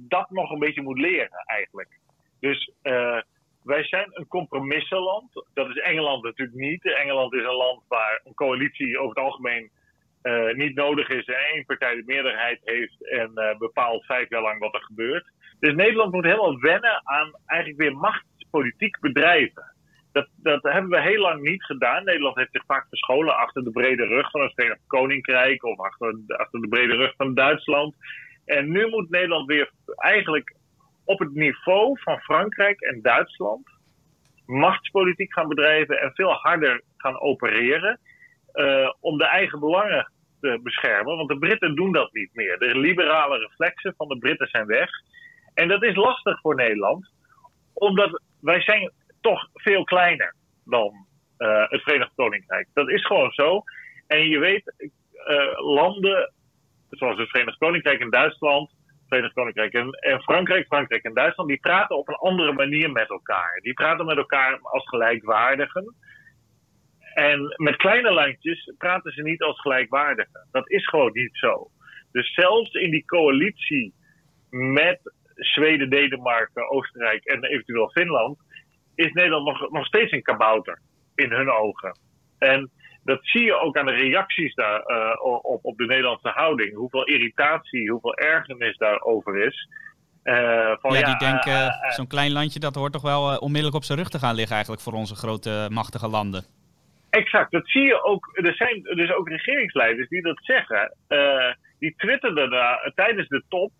dat, 0.08 0.30
nog 0.30 0.50
een 0.50 0.58
beetje 0.58 0.82
moet 0.82 0.98
leren 0.98 1.44
eigenlijk. 1.46 1.98
Dus 2.40 2.72
uh, 2.82 3.20
wij 3.62 3.84
zijn 3.84 4.08
een 4.12 4.26
compromissenland. 4.28 5.46
Dat 5.54 5.68
is 5.68 5.78
Engeland 5.78 6.22
natuurlijk 6.22 6.58
niet. 6.58 6.84
Engeland 6.84 7.32
is 7.32 7.44
een 7.44 7.54
land 7.54 7.82
waar 7.88 8.20
een 8.24 8.34
coalitie 8.34 8.98
over 8.98 9.14
het 9.16 9.24
algemeen 9.24 9.70
uh, 10.22 10.54
niet 10.54 10.74
nodig 10.74 11.08
is 11.08 11.24
en 11.24 11.46
één 11.52 11.64
partij 11.64 11.94
de 11.94 12.02
meerderheid 12.06 12.60
heeft 12.64 13.10
en 13.10 13.30
uh, 13.34 13.58
bepaalt 13.58 14.04
vijf 14.04 14.28
jaar 14.28 14.42
lang 14.42 14.58
wat 14.58 14.74
er 14.74 14.82
gebeurt. 14.82 15.30
Dus 15.60 15.74
Nederland 15.74 16.12
moet 16.12 16.24
helemaal 16.24 16.60
wennen 16.60 17.00
aan 17.04 17.32
eigenlijk 17.46 17.80
weer 17.80 17.96
machtspolitiek 17.96 19.00
bedrijven. 19.00 19.71
Dat, 20.12 20.28
dat 20.36 20.62
hebben 20.62 20.90
we 20.90 21.00
heel 21.00 21.20
lang 21.20 21.42
niet 21.42 21.64
gedaan. 21.64 22.04
Nederland 22.04 22.36
heeft 22.36 22.52
zich 22.52 22.64
vaak 22.66 22.86
verscholen 22.88 23.36
achter 23.36 23.64
de 23.64 23.70
brede 23.70 24.06
rug 24.06 24.30
van 24.30 24.40
het 24.40 24.52
Verenigd 24.54 24.86
Koninkrijk 24.86 25.64
of 25.64 25.78
achter, 25.78 26.14
achter 26.26 26.60
de 26.60 26.68
brede 26.68 26.96
rug 26.96 27.14
van 27.16 27.34
Duitsland. 27.34 27.94
En 28.44 28.70
nu 28.70 28.88
moet 28.88 29.10
Nederland 29.10 29.46
weer 29.46 29.70
eigenlijk 29.96 30.54
op 31.04 31.18
het 31.18 31.34
niveau 31.34 32.00
van 32.00 32.18
Frankrijk 32.18 32.80
en 32.80 33.02
Duitsland 33.02 33.70
machtspolitiek 34.46 35.32
gaan 35.32 35.48
bedrijven 35.48 36.00
en 36.00 36.12
veel 36.14 36.32
harder 36.32 36.82
gaan 36.96 37.20
opereren 37.20 38.00
uh, 38.54 38.92
om 39.00 39.18
de 39.18 39.24
eigen 39.24 39.60
belangen 39.60 40.12
te 40.40 40.60
beschermen. 40.62 41.16
Want 41.16 41.28
de 41.28 41.38
Britten 41.38 41.74
doen 41.74 41.92
dat 41.92 42.12
niet 42.12 42.30
meer. 42.32 42.58
De 42.58 42.78
liberale 42.78 43.38
reflexen 43.38 43.94
van 43.96 44.08
de 44.08 44.18
Britten 44.18 44.48
zijn 44.48 44.66
weg. 44.66 44.90
En 45.54 45.68
dat 45.68 45.82
is 45.82 45.94
lastig 45.94 46.40
voor 46.40 46.54
Nederland, 46.54 47.10
omdat 47.72 48.22
wij 48.40 48.60
zijn 48.60 48.92
toch 49.22 49.48
veel 49.52 49.84
kleiner 49.84 50.34
dan 50.64 51.06
uh, 51.38 51.68
het 51.68 51.82
Verenigd 51.82 52.12
Koninkrijk. 52.14 52.68
Dat 52.74 52.88
is 52.88 53.06
gewoon 53.06 53.32
zo. 53.32 53.62
En 54.06 54.28
je 54.28 54.38
weet, 54.38 54.74
uh, 54.78 55.60
landen 55.74 56.32
zoals 56.90 57.18
het 57.18 57.28
Verenigd 57.28 57.58
Koninkrijk 57.58 58.00
en 58.00 58.10
Duitsland 58.10 58.70
Verenigd 59.12 59.34
Koninkrijk 59.34 59.72
en, 59.72 59.90
en, 59.90 60.22
Frankrijk, 60.22 60.66
Frankrijk 60.66 61.02
en 61.02 61.14
Duitsland, 61.14 61.48
die 61.48 61.60
praten 61.60 61.96
op 61.96 62.08
een 62.08 62.14
andere 62.14 62.52
manier 62.52 62.92
met 62.92 63.08
elkaar. 63.08 63.60
Die 63.62 63.72
praten 63.72 64.06
met 64.06 64.16
elkaar 64.16 64.58
als 64.60 64.88
gelijkwaardigen. 64.88 65.94
En 67.14 67.54
met 67.56 67.76
kleine 67.76 68.10
landjes 68.10 68.74
praten 68.78 69.12
ze 69.12 69.22
niet 69.22 69.42
als 69.42 69.60
gelijkwaardigen. 69.60 70.48
Dat 70.50 70.70
is 70.70 70.86
gewoon 70.86 71.12
niet 71.12 71.36
zo. 71.36 71.70
Dus 72.12 72.34
zelfs 72.34 72.72
in 72.72 72.90
die 72.90 73.04
coalitie 73.04 73.94
met 74.50 75.00
Zweden, 75.34 75.90
Denemarken, 75.90 76.70
Oostenrijk 76.70 77.24
en 77.24 77.44
eventueel 77.44 77.90
Finland, 77.90 78.38
is 78.94 79.12
Nederland 79.12 79.44
nog, 79.44 79.70
nog 79.70 79.86
steeds 79.86 80.12
een 80.12 80.22
kabouter 80.22 80.80
in 81.14 81.30
hun 81.30 81.50
ogen. 81.50 81.98
En 82.38 82.70
dat 83.04 83.18
zie 83.22 83.44
je 83.44 83.60
ook 83.60 83.76
aan 83.76 83.86
de 83.86 83.92
reacties 83.92 84.54
daar, 84.54 84.82
uh, 84.86 85.16
op, 85.42 85.64
op 85.64 85.76
de 85.76 85.86
Nederlandse 85.86 86.28
houding. 86.28 86.74
Hoeveel 86.74 87.04
irritatie, 87.04 87.90
hoeveel 87.90 88.14
ergernis 88.14 88.76
daarover 88.76 89.46
is. 89.46 89.68
Uh, 90.24 90.72
van, 90.80 90.92
ja, 90.92 90.98
ja, 90.98 91.06
die 91.06 91.28
denken, 91.28 91.52
uh, 91.52 91.90
zo'n 91.90 92.06
klein 92.06 92.32
landje, 92.32 92.60
dat 92.60 92.74
hoort 92.74 92.92
toch 92.92 93.02
wel 93.02 93.36
onmiddellijk 93.36 93.76
op 93.76 93.84
zijn 93.84 93.98
rug 93.98 94.08
te 94.08 94.18
gaan 94.18 94.34
liggen 94.34 94.52
eigenlijk 94.52 94.82
voor 94.82 94.92
onze 94.92 95.14
grote 95.14 95.68
machtige 95.70 96.08
landen. 96.08 96.44
Exact, 97.10 97.50
dat 97.50 97.68
zie 97.68 97.82
je 97.82 98.04
ook. 98.04 98.30
Er 98.32 98.54
zijn 98.54 98.82
dus 98.82 99.12
ook 99.12 99.28
regeringsleiders 99.28 100.08
die 100.08 100.22
dat 100.22 100.40
zeggen. 100.42 100.96
die 101.78 101.94
twitterden 101.96 102.50
daar 102.50 102.92
tijdens 102.94 103.28
de 103.28 103.42
top 103.48 103.72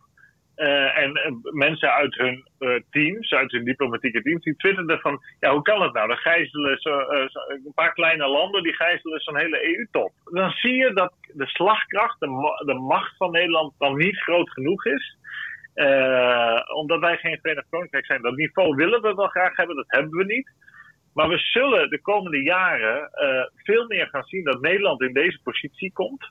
uh, 0.62 0.98
en 0.98 1.40
mensen 1.42 1.92
uit 1.92 2.14
hun 2.14 2.44
uh, 2.58 2.80
teams, 2.90 3.32
uit 3.32 3.52
hun 3.52 3.64
diplomatieke 3.64 4.22
teams, 4.22 4.42
die 4.42 4.56
twitterden 4.56 5.00
van, 5.00 5.20
ja, 5.40 5.52
hoe 5.52 5.62
kan 5.62 5.82
het 5.82 5.92
nou? 5.92 6.08
Dan 6.08 6.16
gijzelen 6.16 6.78
zo, 6.78 6.98
een 6.98 7.72
paar 7.74 7.92
kleine 7.92 8.26
landen, 8.26 8.62
die 8.62 8.74
gijzelen 8.74 9.20
zo'n 9.20 9.36
hele 9.36 9.76
EU-top. 9.76 10.12
Dan 10.24 10.50
zie 10.50 10.74
je 10.74 10.92
dat 10.92 11.12
de 11.32 11.46
slagkracht, 11.46 12.20
de, 12.20 12.26
de, 12.64 12.74
macht 12.74 13.16
van 13.16 13.30
Nederland 13.30 13.72
dan 13.78 13.96
niet 13.96 14.16
groot 14.16 14.50
genoeg 14.50 14.84
is. 14.86 15.16
omdat 16.74 17.00
wij 17.00 17.16
geen 17.16 17.38
Verenigd 17.40 17.68
Koninkrijk 17.70 18.06
zijn. 18.06 18.22
Dat 18.22 18.36
niveau 18.36 18.74
willen 18.74 19.02
we 19.02 19.14
wel 19.14 19.28
graag 19.28 19.56
hebben, 19.56 19.76
dat 19.76 19.84
hebben 19.88 20.16
we 20.16 20.24
niet. 20.24 20.50
Maar 21.14 21.28
we 21.28 21.38
zullen 21.38 21.90
de 21.90 22.00
komende 22.00 22.42
jaren 22.42 23.10
uh, 23.14 23.44
veel 23.64 23.86
meer 23.86 24.08
gaan 24.08 24.24
zien 24.24 24.44
dat 24.44 24.60
Nederland 24.60 25.02
in 25.02 25.12
deze 25.12 25.40
positie 25.42 25.92
komt. 25.92 26.30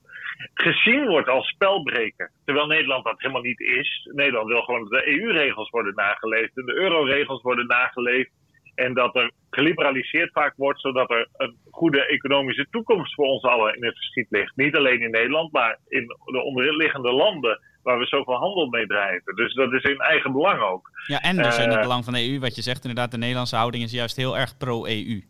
Gezien 0.54 1.08
wordt 1.08 1.28
als 1.28 1.48
spelbreker. 1.48 2.32
Terwijl 2.46 2.68
Nederland 2.68 3.04
dat 3.04 3.22
helemaal 3.22 3.42
niet 3.42 3.60
is. 3.60 4.10
Nederland 4.12 4.48
wil 4.48 4.62
gewoon 4.62 4.80
dat 4.90 4.90
de 4.90 5.22
EU-regels 5.22 5.70
worden 5.70 5.96
nageleefd 5.96 6.58
en 6.58 6.66
de 6.66 6.76
euro-regels 6.76 7.42
worden 7.42 7.68
nageleefd. 7.68 8.32
En 8.76 8.94
dat 8.94 9.16
er 9.16 9.32
geliberaliseerd 9.50 10.32
vaak 10.32 10.54
wordt, 10.58 10.80
zodat 10.80 11.10
er 11.10 11.28
een 11.38 11.56
goede 11.72 12.06
economische 12.06 12.68
toekomst 12.70 13.14
voor 13.14 13.26
ons 13.26 13.44
allen 13.44 13.76
in 13.76 13.86
het 13.86 13.96
verschiet 13.96 14.28
ligt. 14.30 14.56
Niet 14.56 14.76
alleen 14.76 15.02
in 15.02 15.12
Nederland, 15.12 15.52
maar 15.52 15.78
in 15.88 16.08
de 16.08 16.42
onderliggende 16.42 17.12
landen 17.12 17.60
waar 17.84 18.00
we 18.00 18.06
zoveel 18.06 18.36
handel 18.36 18.68
mee 18.68 18.86
drijven. 18.86 19.36
Dus 19.36 19.54
dat 19.54 19.74
is 19.74 19.84
in 19.84 20.00
eigen 20.00 20.32
belang 20.32 20.62
ook. 20.62 20.90
Ja, 21.08 21.22
en 21.22 21.38
dus 21.38 21.58
in 21.58 21.70
het 21.70 21.76
uh, 21.76 21.82
belang 21.82 22.04
van 22.04 22.14
de 22.14 22.30
EU, 22.30 22.40
wat 22.40 22.56
je 22.56 22.62
zegt 22.62 22.82
inderdaad, 22.82 23.12
de 23.12 23.18
Nederlandse 23.18 23.56
houding 23.56 23.84
is 23.84 23.92
juist 23.92 24.16
heel 24.16 24.38
erg 24.38 24.58
pro-EU. 24.58 25.22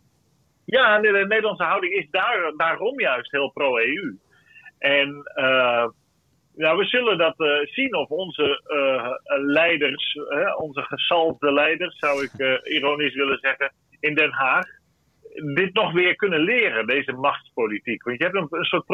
Ja, 0.65 0.99
de, 0.99 1.11
de, 1.11 1.25
Nederlandse 1.27 1.63
houding 1.63 1.93
is 1.93 2.07
daar, 2.11 2.53
daarom 2.57 2.99
juist 2.99 3.31
heel 3.31 3.51
pro-EU. 3.51 4.17
En 4.77 5.09
uh, 5.35 5.87
ja, 6.55 6.75
we 6.75 6.85
zullen 6.85 7.17
dat 7.17 7.39
uh, 7.39 7.47
zien 7.65 7.95
of 7.95 8.09
onze 8.09 8.61
leiders, 9.45 10.17
onze 10.57 10.81
gesalfde 10.81 11.53
leiders, 11.53 11.97
zou 11.97 12.23
ik 12.23 12.61
ironisch 12.63 13.15
willen 13.15 13.37
zeggen, 13.41 13.73
in 13.99 14.15
Den 14.15 14.31
Haag, 14.31 14.65
dit 15.33 15.73
nog 15.73 15.91
weer 15.91 16.15
kunnen 16.15 16.39
leren, 16.39 16.87
deze 16.87 17.11
machtspolitiek. 17.11 18.03
Want 18.03 18.17
je 18.17 18.23
hebt 18.23 18.51
een, 18.51 18.63
soort. 18.63 18.85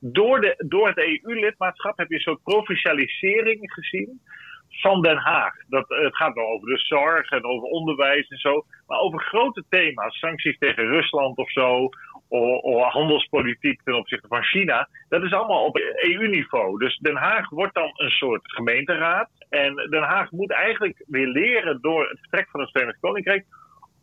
Door, 0.00 0.40
de, 0.40 0.64
door 0.66 0.88
het 0.88 0.98
EU-lidmaatschap 0.98 1.98
heb 1.98 2.08
je 2.08 2.14
een 2.14 2.20
soort 2.20 2.42
provincialisering 2.42 3.72
gezien 3.72 4.20
van 4.68 5.02
Den 5.02 5.16
Haag. 5.16 5.54
Dat, 5.68 5.88
het 5.88 6.16
gaat 6.16 6.34
wel 6.34 6.46
over 6.46 6.68
de 6.68 6.78
zorg 6.78 7.30
en 7.30 7.44
over 7.44 7.68
onderwijs 7.68 8.28
en 8.28 8.38
zo. 8.38 8.64
Maar 8.86 8.98
over 8.98 9.20
grote 9.20 9.64
thema's, 9.68 10.18
sancties 10.18 10.58
tegen 10.58 10.86
Rusland 10.86 11.36
of 11.36 11.50
zo. 11.50 11.88
Of, 12.28 12.60
of 12.60 12.92
handelspolitiek 12.92 13.80
ten 13.82 13.94
opzichte 13.94 14.28
van 14.28 14.42
China. 14.42 14.88
Dat 15.08 15.22
is 15.22 15.32
allemaal 15.32 15.64
op 15.64 15.76
EU-niveau. 15.96 16.78
Dus 16.78 16.98
Den 16.98 17.16
Haag 17.16 17.48
wordt 17.48 17.74
dan 17.74 17.90
een 17.94 18.10
soort 18.10 18.52
gemeenteraad. 18.52 19.28
En 19.48 19.74
Den 19.74 20.02
Haag 20.02 20.30
moet 20.30 20.50
eigenlijk 20.50 21.04
weer 21.06 21.26
leren 21.26 21.80
door 21.80 22.08
het 22.08 22.18
vertrek 22.20 22.48
van 22.50 22.60
het 22.60 22.70
Verenigd 22.70 23.00
Koninkrijk 23.00 23.44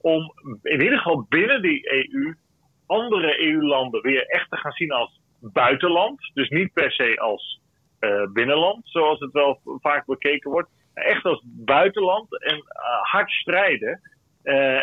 om 0.01 0.33
in 0.61 0.81
ieder 0.81 0.97
geval 0.97 1.25
binnen 1.29 1.61
die 1.61 1.91
EU 1.91 2.35
andere 2.85 3.41
EU-landen 3.41 4.01
weer 4.01 4.25
echt 4.25 4.49
te 4.49 4.57
gaan 4.57 4.71
zien 4.71 4.91
als 4.91 5.19
buitenland. 5.39 6.31
Dus 6.33 6.49
niet 6.49 6.73
per 6.73 6.91
se 6.91 7.19
als 7.19 7.61
binnenland, 8.33 8.79
zoals 8.83 9.19
het 9.19 9.31
wel 9.31 9.61
vaak 9.81 10.05
bekeken 10.05 10.51
wordt. 10.51 10.69
Echt 10.93 11.25
als 11.25 11.43
buitenland 11.45 12.43
en 12.43 12.63
hard 13.01 13.31
strijden. 13.31 14.01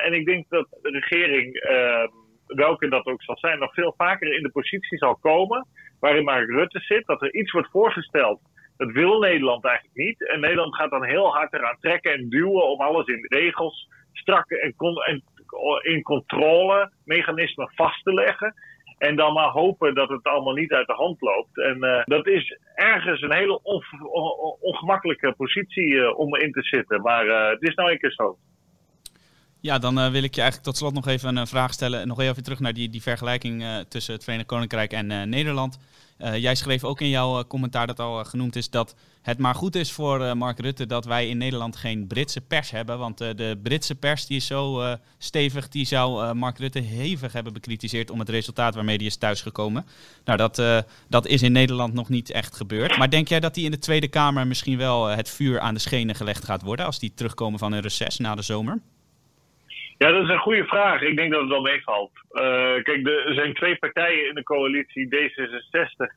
en 0.04 0.12
ik 0.12 0.26
denk 0.26 0.48
dat 0.48 0.66
de 0.82 0.90
regering, 0.90 1.54
ehm, 1.54 2.08
welke 2.46 2.88
dat 2.88 3.06
ook 3.06 3.22
zal 3.22 3.38
zijn, 3.38 3.58
nog 3.58 3.74
veel 3.74 3.94
vaker 3.96 4.36
in 4.36 4.42
de 4.42 4.50
positie 4.50 4.98
zal 4.98 5.16
komen 5.16 5.66
waarin 6.00 6.24
Mark 6.24 6.48
Rutte 6.50 6.80
zit. 6.80 7.06
Dat 7.06 7.22
er 7.22 7.34
iets 7.34 7.52
wordt 7.52 7.70
voorgesteld 7.70 8.40
dat 8.76 8.92
wil 8.92 9.18
Nederland 9.18 9.64
eigenlijk 9.64 9.96
niet. 9.96 10.28
En 10.28 10.40
Nederland 10.40 10.74
gaat 10.74 10.90
dan 10.90 11.04
heel 11.04 11.32
hard 11.32 11.52
eraan 11.52 11.76
trekken 11.80 12.12
en 12.12 12.28
duwen 12.28 12.68
om 12.68 12.80
alles 12.80 13.06
in 13.06 13.26
regels 13.28 13.88
strak 14.16 14.50
en, 14.50 14.74
en 15.06 15.22
in 15.82 16.02
controlemechanismen 16.02 17.70
vast 17.74 18.02
te 18.04 18.14
leggen. 18.14 18.54
En 18.98 19.16
dan 19.16 19.32
maar 19.32 19.48
hopen 19.48 19.94
dat 19.94 20.08
het 20.08 20.24
allemaal 20.24 20.54
niet 20.54 20.72
uit 20.72 20.86
de 20.86 20.92
hand 20.92 21.20
loopt. 21.20 21.58
En 21.58 21.84
uh, 21.84 22.02
dat 22.04 22.26
is 22.26 22.58
ergens 22.74 23.22
een 23.22 23.34
hele 23.34 23.60
ongemakkelijke 24.60 25.34
positie 25.36 25.86
uh, 25.86 26.18
om 26.18 26.36
in 26.36 26.52
te 26.52 26.62
zitten. 26.62 27.02
Maar 27.02 27.26
uh, 27.26 27.48
het 27.48 27.62
is 27.62 27.74
nou 27.74 27.90
een 27.90 27.98
keer 27.98 28.12
zo. 28.12 28.38
Ja, 29.60 29.78
dan 29.78 29.94
wil 29.94 30.22
ik 30.22 30.34
je 30.34 30.40
eigenlijk 30.40 30.62
tot 30.62 30.76
slot 30.76 30.94
nog 30.94 31.06
even 31.06 31.36
een 31.36 31.46
vraag 31.46 31.72
stellen. 31.72 32.08
Nog 32.08 32.20
even 32.20 32.42
terug 32.42 32.60
naar 32.60 32.72
die, 32.72 32.88
die 32.88 33.02
vergelijking 33.02 33.64
tussen 33.88 34.14
het 34.14 34.24
Verenigd 34.24 34.48
Koninkrijk 34.48 34.92
en 34.92 35.28
Nederland. 35.28 35.78
Uh, 36.18 36.36
jij 36.36 36.54
schreef 36.54 36.84
ook 36.84 37.00
in 37.00 37.08
jouw 37.08 37.38
uh, 37.38 37.44
commentaar 37.48 37.86
dat 37.86 38.00
al 38.00 38.18
uh, 38.18 38.24
genoemd 38.24 38.56
is 38.56 38.70
dat 38.70 38.94
het 39.22 39.38
maar 39.38 39.54
goed 39.54 39.74
is 39.74 39.92
voor 39.92 40.36
Mark 40.36 40.60
Rutte 40.60 40.86
dat 40.86 41.04
wij 41.04 41.28
in 41.28 41.38
Nederland 41.38 41.76
geen 41.76 42.06
Britse 42.06 42.40
pers 42.40 42.70
hebben. 42.70 42.98
Want 42.98 43.18
de 43.18 43.58
Britse 43.62 43.94
pers 43.94 44.26
die 44.26 44.36
is 44.36 44.46
zo 44.46 44.96
stevig, 45.18 45.68
die 45.68 45.86
zou 45.86 46.34
Mark 46.34 46.58
Rutte 46.58 46.78
hevig 46.78 47.32
hebben 47.32 47.52
bekritiseerd 47.52 48.10
om 48.10 48.18
het 48.18 48.28
resultaat 48.28 48.74
waarmee 48.74 48.96
hij 48.96 49.06
is 49.06 49.16
thuisgekomen. 49.16 49.86
Nou, 50.24 50.38
dat, 50.38 50.84
dat 51.08 51.26
is 51.26 51.42
in 51.42 51.52
Nederland 51.52 51.94
nog 51.94 52.08
niet 52.08 52.30
echt 52.30 52.56
gebeurd. 52.56 52.96
Maar 52.96 53.10
denk 53.10 53.28
jij 53.28 53.40
dat 53.40 53.54
hij 53.54 53.64
in 53.64 53.70
de 53.70 53.78
Tweede 53.78 54.08
Kamer 54.08 54.46
misschien 54.46 54.78
wel 54.78 55.06
het 55.06 55.28
vuur 55.28 55.60
aan 55.60 55.74
de 55.74 55.80
schenen 55.80 56.14
gelegd 56.14 56.44
gaat 56.44 56.62
worden 56.62 56.86
als 56.86 56.98
die 56.98 57.12
terugkomen 57.14 57.58
van 57.58 57.72
een 57.72 57.80
reces 57.80 58.18
na 58.18 58.34
de 58.34 58.42
zomer? 58.42 58.80
Ja, 60.04 60.10
dat 60.10 60.22
is 60.22 60.28
een 60.28 60.38
goede 60.38 60.64
vraag. 60.64 61.00
Ik 61.00 61.16
denk 61.16 61.32
dat 61.32 61.40
het 61.40 61.50
wel 61.50 61.60
meevalt. 61.60 62.10
Uh, 62.32 62.42
kijk, 62.82 63.08
er 63.08 63.34
zijn 63.34 63.54
twee 63.54 63.76
partijen 63.78 64.28
in 64.28 64.34
de 64.34 64.42
coalitie, 64.42 65.08
D66 65.14 66.14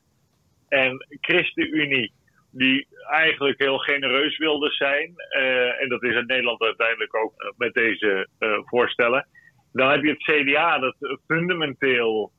en 0.70 1.08
ChristenUnie, 1.22 2.14
die 2.52 2.88
eigenlijk 3.10 3.60
heel 3.60 3.78
genereus 3.78 4.38
wilden 4.38 4.72
zijn. 4.72 5.14
Uh, 5.38 5.82
en 5.82 5.90
dat 5.90 6.04
is 6.04 6.16
in 6.16 6.26
Nederland 6.26 6.62
uiteindelijk 6.62 7.16
ook 7.16 7.34
uh, 7.38 7.50
met 7.58 7.74
deze 7.74 8.28
voorstellen. 8.66 9.28
Dan 9.74 9.90
heb 9.90 10.04
je 10.04 10.10
het 10.10 10.24
CDA, 10.24 10.80
dat 10.80 10.96
fundamenteel 11.28 12.32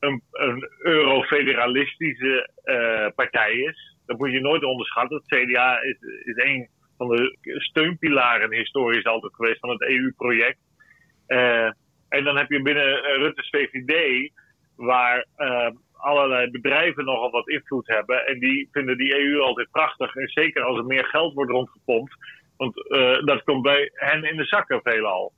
een, 0.00 0.22
een 0.30 0.68
eurofederalistische 0.78 2.50
partij 3.14 3.52
is. 3.52 3.96
Dat 4.06 4.18
moet 4.18 4.32
je 4.32 4.40
nooit 4.40 4.64
onderschatten. 4.64 5.22
Het 5.24 5.44
CDA 5.44 5.82
is, 5.82 5.96
is 6.24 6.36
een 6.36 6.68
van 6.96 7.08
de 7.08 7.36
steunpilaren 7.58 8.52
historisch 8.52 9.04
altijd 9.04 9.34
geweest 9.34 9.60
van 9.60 9.70
het 9.70 9.82
EU-project. 9.82 10.58
Uh, 11.30 11.70
en 12.08 12.24
dan 12.24 12.36
heb 12.36 12.50
je 12.50 12.62
binnen 12.62 12.86
uh, 12.86 13.16
Rutte's 13.16 13.48
VVD, 13.50 14.30
waar 14.76 15.26
uh, 15.38 15.68
allerlei 15.92 16.50
bedrijven 16.50 17.04
nogal 17.04 17.30
wat 17.30 17.48
invloed 17.48 17.86
hebben. 17.86 18.26
En 18.26 18.38
die 18.38 18.68
vinden 18.72 18.96
die 18.96 19.18
EU 19.20 19.40
altijd 19.40 19.70
prachtig. 19.70 20.16
En 20.16 20.28
zeker 20.28 20.62
als 20.62 20.78
er 20.78 20.84
meer 20.84 21.04
geld 21.04 21.34
wordt 21.34 21.50
rondgepompt. 21.50 22.14
Want 22.56 22.74
dat 23.24 23.42
komt 23.44 23.62
bij 23.62 23.90
hen 23.94 24.24
in 24.24 24.36
de 24.36 24.44
zakken 24.44 24.80
veelal. 24.82 25.32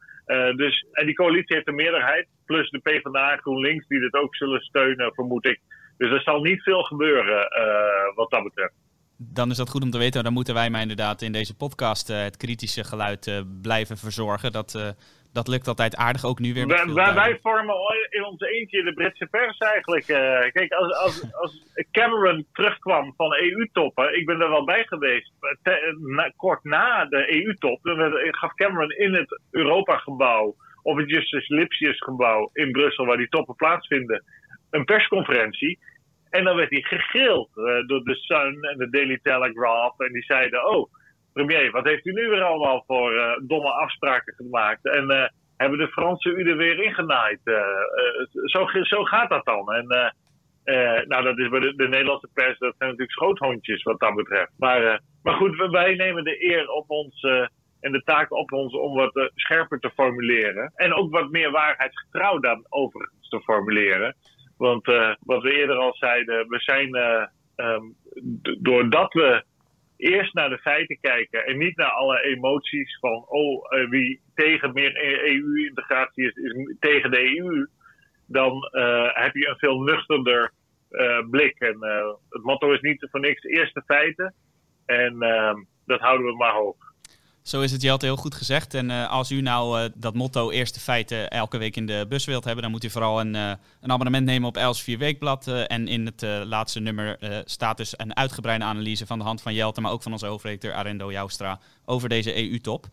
dus, 0.56 0.86
en 0.92 1.06
die 1.06 1.14
coalitie 1.14 1.56
heeft 1.56 1.68
een 1.68 1.74
meerderheid. 1.74 2.28
Plus 2.46 2.70
de 2.70 2.78
PvdA 2.78 3.32
en 3.32 3.38
GroenLinks 3.38 3.86
die 3.86 4.00
dit 4.00 4.14
ook 4.14 4.36
zullen 4.36 4.60
steunen, 4.60 5.14
vermoed 5.14 5.46
ik. 5.46 5.60
Dus 5.98 6.10
er 6.10 6.20
zal 6.20 6.40
niet 6.40 6.62
veel 6.62 6.82
gebeuren 6.82 7.48
wat 8.14 8.30
dat 8.30 8.42
betreft 8.42 8.74
dan 9.16 9.50
is 9.50 9.56
dat 9.56 9.68
goed 9.68 9.82
om 9.82 9.90
te 9.90 9.98
weten. 9.98 10.24
Dan 10.24 10.32
moeten 10.32 10.54
wij 10.54 10.70
maar 10.70 10.80
inderdaad 10.80 11.22
in 11.22 11.32
deze 11.32 11.54
podcast 11.54 12.08
het 12.08 12.36
kritische 12.36 12.84
geluid 12.84 13.44
blijven 13.62 13.96
verzorgen. 13.96 14.52
Dat, 14.52 14.94
dat 15.32 15.48
lukt 15.48 15.68
altijd 15.68 15.96
aardig, 15.96 16.24
ook 16.24 16.38
nu 16.38 16.54
weer. 16.54 16.66
Wij, 16.66 17.14
wij, 17.14 17.38
vormen 17.42 17.74
in 18.10 18.24
ons 18.24 18.40
eentje 18.40 18.82
de 18.82 18.92
Britse 18.92 19.26
pers 19.26 19.58
eigenlijk. 19.58 20.08
Uh, 20.08 20.50
kijk, 20.52 20.72
als, 20.72 20.94
als, 20.94 21.32
als 21.32 21.62
Cameron 21.90 22.46
terugkwam 22.52 23.14
van 23.16 23.34
EU-toppen, 23.34 24.18
ik 24.18 24.26
ben 24.26 24.40
er 24.40 24.48
wel 24.48 24.64
bij 24.64 24.84
geweest, 24.84 25.32
kort 26.36 26.64
na 26.64 27.04
de 27.04 27.44
EU-top, 27.44 27.78
gaf 28.30 28.54
Cameron 28.54 28.90
in 28.90 29.14
het 29.14 29.40
Europa-gebouw, 29.50 30.54
of 30.82 30.96
het 30.96 31.10
Justus 31.10 31.48
Lipsius-gebouw 31.48 32.50
in 32.52 32.72
Brussel, 32.72 33.06
waar 33.06 33.16
die 33.16 33.28
toppen 33.28 33.54
plaatsvinden, 33.54 34.24
een 34.70 34.84
persconferentie. 34.84 35.78
En 36.30 36.44
dan 36.44 36.56
werd 36.56 36.70
hij 36.70 36.80
gegrild 36.80 37.50
uh, 37.54 37.64
door 37.86 38.04
de 38.04 38.14
Sun 38.14 38.62
en 38.62 38.78
de 38.78 38.90
Daily 38.90 39.18
Telegraph. 39.22 40.00
En 40.00 40.12
die 40.12 40.22
zeiden: 40.22 40.66
Oh, 40.66 40.92
premier, 41.32 41.70
wat 41.70 41.84
heeft 41.84 42.06
u 42.06 42.12
nu 42.12 42.28
weer 42.28 42.42
allemaal 42.42 42.84
voor 42.86 43.14
uh, 43.14 43.32
domme 43.42 43.70
afspraken 43.70 44.34
gemaakt? 44.34 44.84
En 44.84 45.10
uh, 45.10 45.24
hebben 45.56 45.78
de 45.78 45.88
Fransen 45.88 46.38
u 46.38 46.50
er 46.50 46.56
weer 46.56 46.82
ingenaaid? 46.82 47.40
Uh, 47.44 47.56
zo, 48.44 48.66
zo 48.82 49.04
gaat 49.04 49.30
dat 49.30 49.44
dan. 49.44 49.72
En 49.72 49.86
nou, 51.08 51.22
dat 51.22 51.38
is 51.38 51.48
bij 51.48 51.60
de, 51.60 51.74
de, 51.76 51.88
Nederlandse 51.88 52.28
pers, 52.34 52.58
dat 52.58 52.74
zijn 52.78 52.90
natuurlijk 52.90 53.18
schoothondjes 53.18 53.82
wat 53.82 54.00
dat 54.00 54.14
betreft. 54.14 54.52
Maar, 54.58 55.00
maar 55.22 55.34
goed, 55.34 55.56
wij 55.70 55.94
nemen 55.94 56.24
de 56.24 56.44
eer 56.44 56.68
op 56.68 56.90
ons 56.90 57.22
en 57.80 57.92
de 57.92 58.02
taak 58.04 58.32
op 58.32 58.52
ons 58.52 58.74
om 58.74 58.94
wat 58.94 59.30
scherper 59.34 59.78
te 59.78 59.90
formuleren. 59.90 60.72
En 60.74 60.94
ook 60.94 61.10
wat 61.10 61.30
meer 61.30 61.50
waarheidsgetrouw 61.50 62.38
dan 62.38 62.66
overigens 62.68 63.28
te 63.28 63.40
formuleren. 63.40 64.14
Want 64.56 64.86
wat 65.20 65.42
we 65.42 65.52
eerder 65.52 65.76
al 65.76 65.94
zeiden, 65.94 66.48
we 66.48 66.58
zijn, 66.60 66.96
um, 67.56 67.94
doordat 68.60 69.12
we 69.12 69.44
eerst 70.02 70.34
naar 70.34 70.48
de 70.48 70.58
feiten 70.58 70.98
kijken 71.00 71.46
en 71.46 71.58
niet 71.58 71.76
naar 71.76 71.90
alle 71.90 72.22
emoties 72.22 72.98
van, 72.98 73.24
oh, 73.28 73.72
uh, 73.72 73.88
wie 73.88 74.20
tegen 74.34 74.72
meer 74.72 74.96
EU-integratie 75.24 76.26
is, 76.26 76.34
is 76.34 76.76
tegen 76.80 77.10
de 77.10 77.38
EU, 77.38 77.66
dan 78.26 78.70
uh, 78.72 79.08
heb 79.12 79.34
je 79.34 79.48
een 79.48 79.58
veel 79.58 79.80
nuchterder 79.80 80.52
uh, 80.90 81.18
blik. 81.30 81.58
En 81.58 81.76
het 82.28 82.42
motto 82.42 82.72
is 82.72 82.80
niet 82.80 83.06
voor 83.10 83.20
niks 83.20 83.42
eerste 83.42 83.82
feiten. 83.86 84.34
En 84.86 85.18
dat 85.86 86.00
houden 86.00 86.26
we 86.26 86.36
maar 86.36 86.52
hoog. 86.52 86.91
Zo 87.42 87.60
is 87.60 87.72
het, 87.72 87.82
je 87.82 87.88
had 87.88 88.02
heel 88.02 88.16
goed 88.16 88.34
gezegd. 88.34 88.74
En 88.74 88.90
uh, 88.90 89.10
als 89.10 89.30
u 89.30 89.40
nou 89.40 89.80
uh, 89.80 89.88
dat 89.94 90.14
motto 90.14 90.50
eerste 90.50 90.80
feiten 90.80 91.30
elke 91.30 91.58
week 91.58 91.76
in 91.76 91.86
de 91.86 92.06
bus 92.08 92.24
wilt 92.24 92.44
hebben, 92.44 92.62
dan 92.62 92.72
moet 92.72 92.84
u 92.84 92.90
vooral 92.90 93.20
een, 93.20 93.34
uh, 93.34 93.52
een 93.80 93.92
abonnement 93.92 94.24
nemen 94.24 94.48
op 94.48 94.56
Els 94.56 94.82
4 94.82 94.98
Weekblad. 94.98 95.46
en 95.66 95.88
in 95.88 96.06
het 96.06 96.26
laatste 96.44 96.80
nummer 96.80 97.18
staat 97.44 97.76
dus 97.76 97.94
een 97.96 98.16
uitgebreide 98.16 98.64
analyse 98.64 99.06
van 99.06 99.18
de 99.18 99.24
hand 99.24 99.42
van 99.42 99.54
Jelte, 99.54 99.80
maar 99.80 99.92
ook 99.92 100.02
van 100.02 100.12
onze 100.12 100.26
hoofdredacteur 100.26 100.72
Arendo 100.72 101.12
Joustra 101.12 101.58
over 101.84 102.08
deze 102.08 102.50
EU-top. 102.50 102.86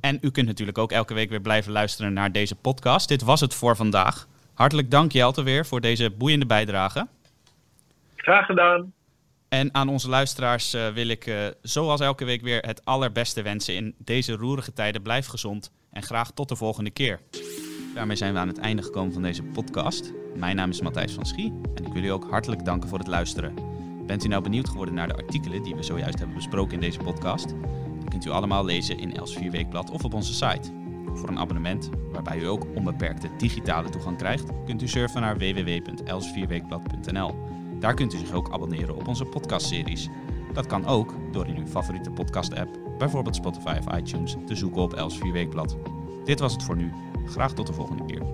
En 0.00 0.18
u 0.20 0.30
kunt 0.30 0.46
natuurlijk 0.46 0.78
ook 0.78 0.92
elke 0.92 1.14
week 1.14 1.30
weer 1.30 1.40
blijven 1.40 1.72
luisteren 1.72 2.12
naar 2.12 2.32
deze 2.32 2.54
podcast. 2.54 3.08
Dit 3.08 3.22
was 3.22 3.40
het 3.40 3.54
voor 3.54 3.76
vandaag. 3.76 4.26
Hartelijk 4.54 4.90
dank 4.90 5.12
Jelte 5.12 5.42
weer 5.42 5.66
voor 5.66 5.80
deze 5.80 6.10
boeiende 6.10 6.46
bijdrage. 6.46 7.06
Graag 8.16 8.46
gedaan. 8.46 8.92
En 9.54 9.74
aan 9.74 9.88
onze 9.88 10.08
luisteraars 10.08 10.74
uh, 10.74 10.88
wil 10.88 11.08
ik, 11.08 11.26
uh, 11.26 11.46
zoals 11.62 12.00
elke 12.00 12.24
week 12.24 12.42
weer, 12.42 12.60
het 12.60 12.84
allerbeste 12.84 13.42
wensen 13.42 13.74
in 13.74 13.94
deze 13.98 14.32
roerige 14.32 14.72
tijden. 14.72 15.02
Blijf 15.02 15.26
gezond 15.26 15.70
en 15.90 16.02
graag 16.02 16.30
tot 16.30 16.48
de 16.48 16.56
volgende 16.56 16.90
keer. 16.90 17.20
Daarmee 17.94 18.16
zijn 18.16 18.32
we 18.32 18.38
aan 18.38 18.48
het 18.48 18.58
einde 18.58 18.82
gekomen 18.82 19.12
van 19.12 19.22
deze 19.22 19.42
podcast. 19.42 20.12
Mijn 20.36 20.56
naam 20.56 20.70
is 20.70 20.80
Matthijs 20.80 21.12
van 21.12 21.26
Schie 21.26 21.52
en 21.74 21.84
ik 21.84 21.92
wil 21.92 22.02
u 22.02 22.08
ook 22.08 22.30
hartelijk 22.30 22.64
danken 22.64 22.88
voor 22.88 22.98
het 22.98 23.06
luisteren. 23.06 23.54
Bent 24.06 24.24
u 24.24 24.28
nou 24.28 24.42
benieuwd 24.42 24.68
geworden 24.68 24.94
naar 24.94 25.08
de 25.08 25.16
artikelen 25.16 25.62
die 25.62 25.74
we 25.74 25.82
zojuist 25.82 26.18
hebben 26.18 26.36
besproken 26.36 26.74
in 26.74 26.80
deze 26.80 26.98
podcast? 26.98 27.48
Die 27.98 28.08
kunt 28.08 28.26
u 28.26 28.30
allemaal 28.30 28.64
lezen 28.64 28.98
in 28.98 29.16
Els 29.16 29.36
4 29.36 29.50
Weekblad 29.50 29.90
of 29.90 30.04
op 30.04 30.14
onze 30.14 30.34
site. 30.34 30.72
Voor 31.14 31.28
een 31.28 31.38
abonnement, 31.38 31.90
waarbij 32.12 32.38
u 32.38 32.46
ook 32.46 32.66
onbeperkte 32.74 33.30
digitale 33.38 33.90
toegang 33.90 34.16
krijgt, 34.16 34.50
kunt 34.64 34.82
u 34.82 34.88
surfen 34.88 35.20
naar 35.20 35.38
www.els4weekblad.nl. 35.38 37.53
Daar 37.84 37.94
kunt 37.94 38.14
u 38.14 38.18
zich 38.18 38.32
ook 38.32 38.50
abonneren 38.50 38.96
op 38.96 39.08
onze 39.08 39.24
podcastseries. 39.24 40.08
Dat 40.52 40.66
kan 40.66 40.86
ook 40.86 41.14
door 41.32 41.46
in 41.46 41.56
uw 41.56 41.66
favoriete 41.66 42.10
podcast-app, 42.10 42.78
bijvoorbeeld 42.98 43.36
Spotify 43.36 43.76
of 43.86 43.96
iTunes, 43.96 44.36
te 44.46 44.54
zoeken 44.54 44.82
op 44.82 44.92
Els 44.92 45.18
4 45.18 45.32
Weekblad. 45.32 45.76
Dit 46.24 46.40
was 46.40 46.52
het 46.52 46.62
voor 46.62 46.76
nu. 46.76 46.92
Graag 47.26 47.52
tot 47.52 47.66
de 47.66 47.72
volgende 47.72 48.04
keer. 48.04 48.33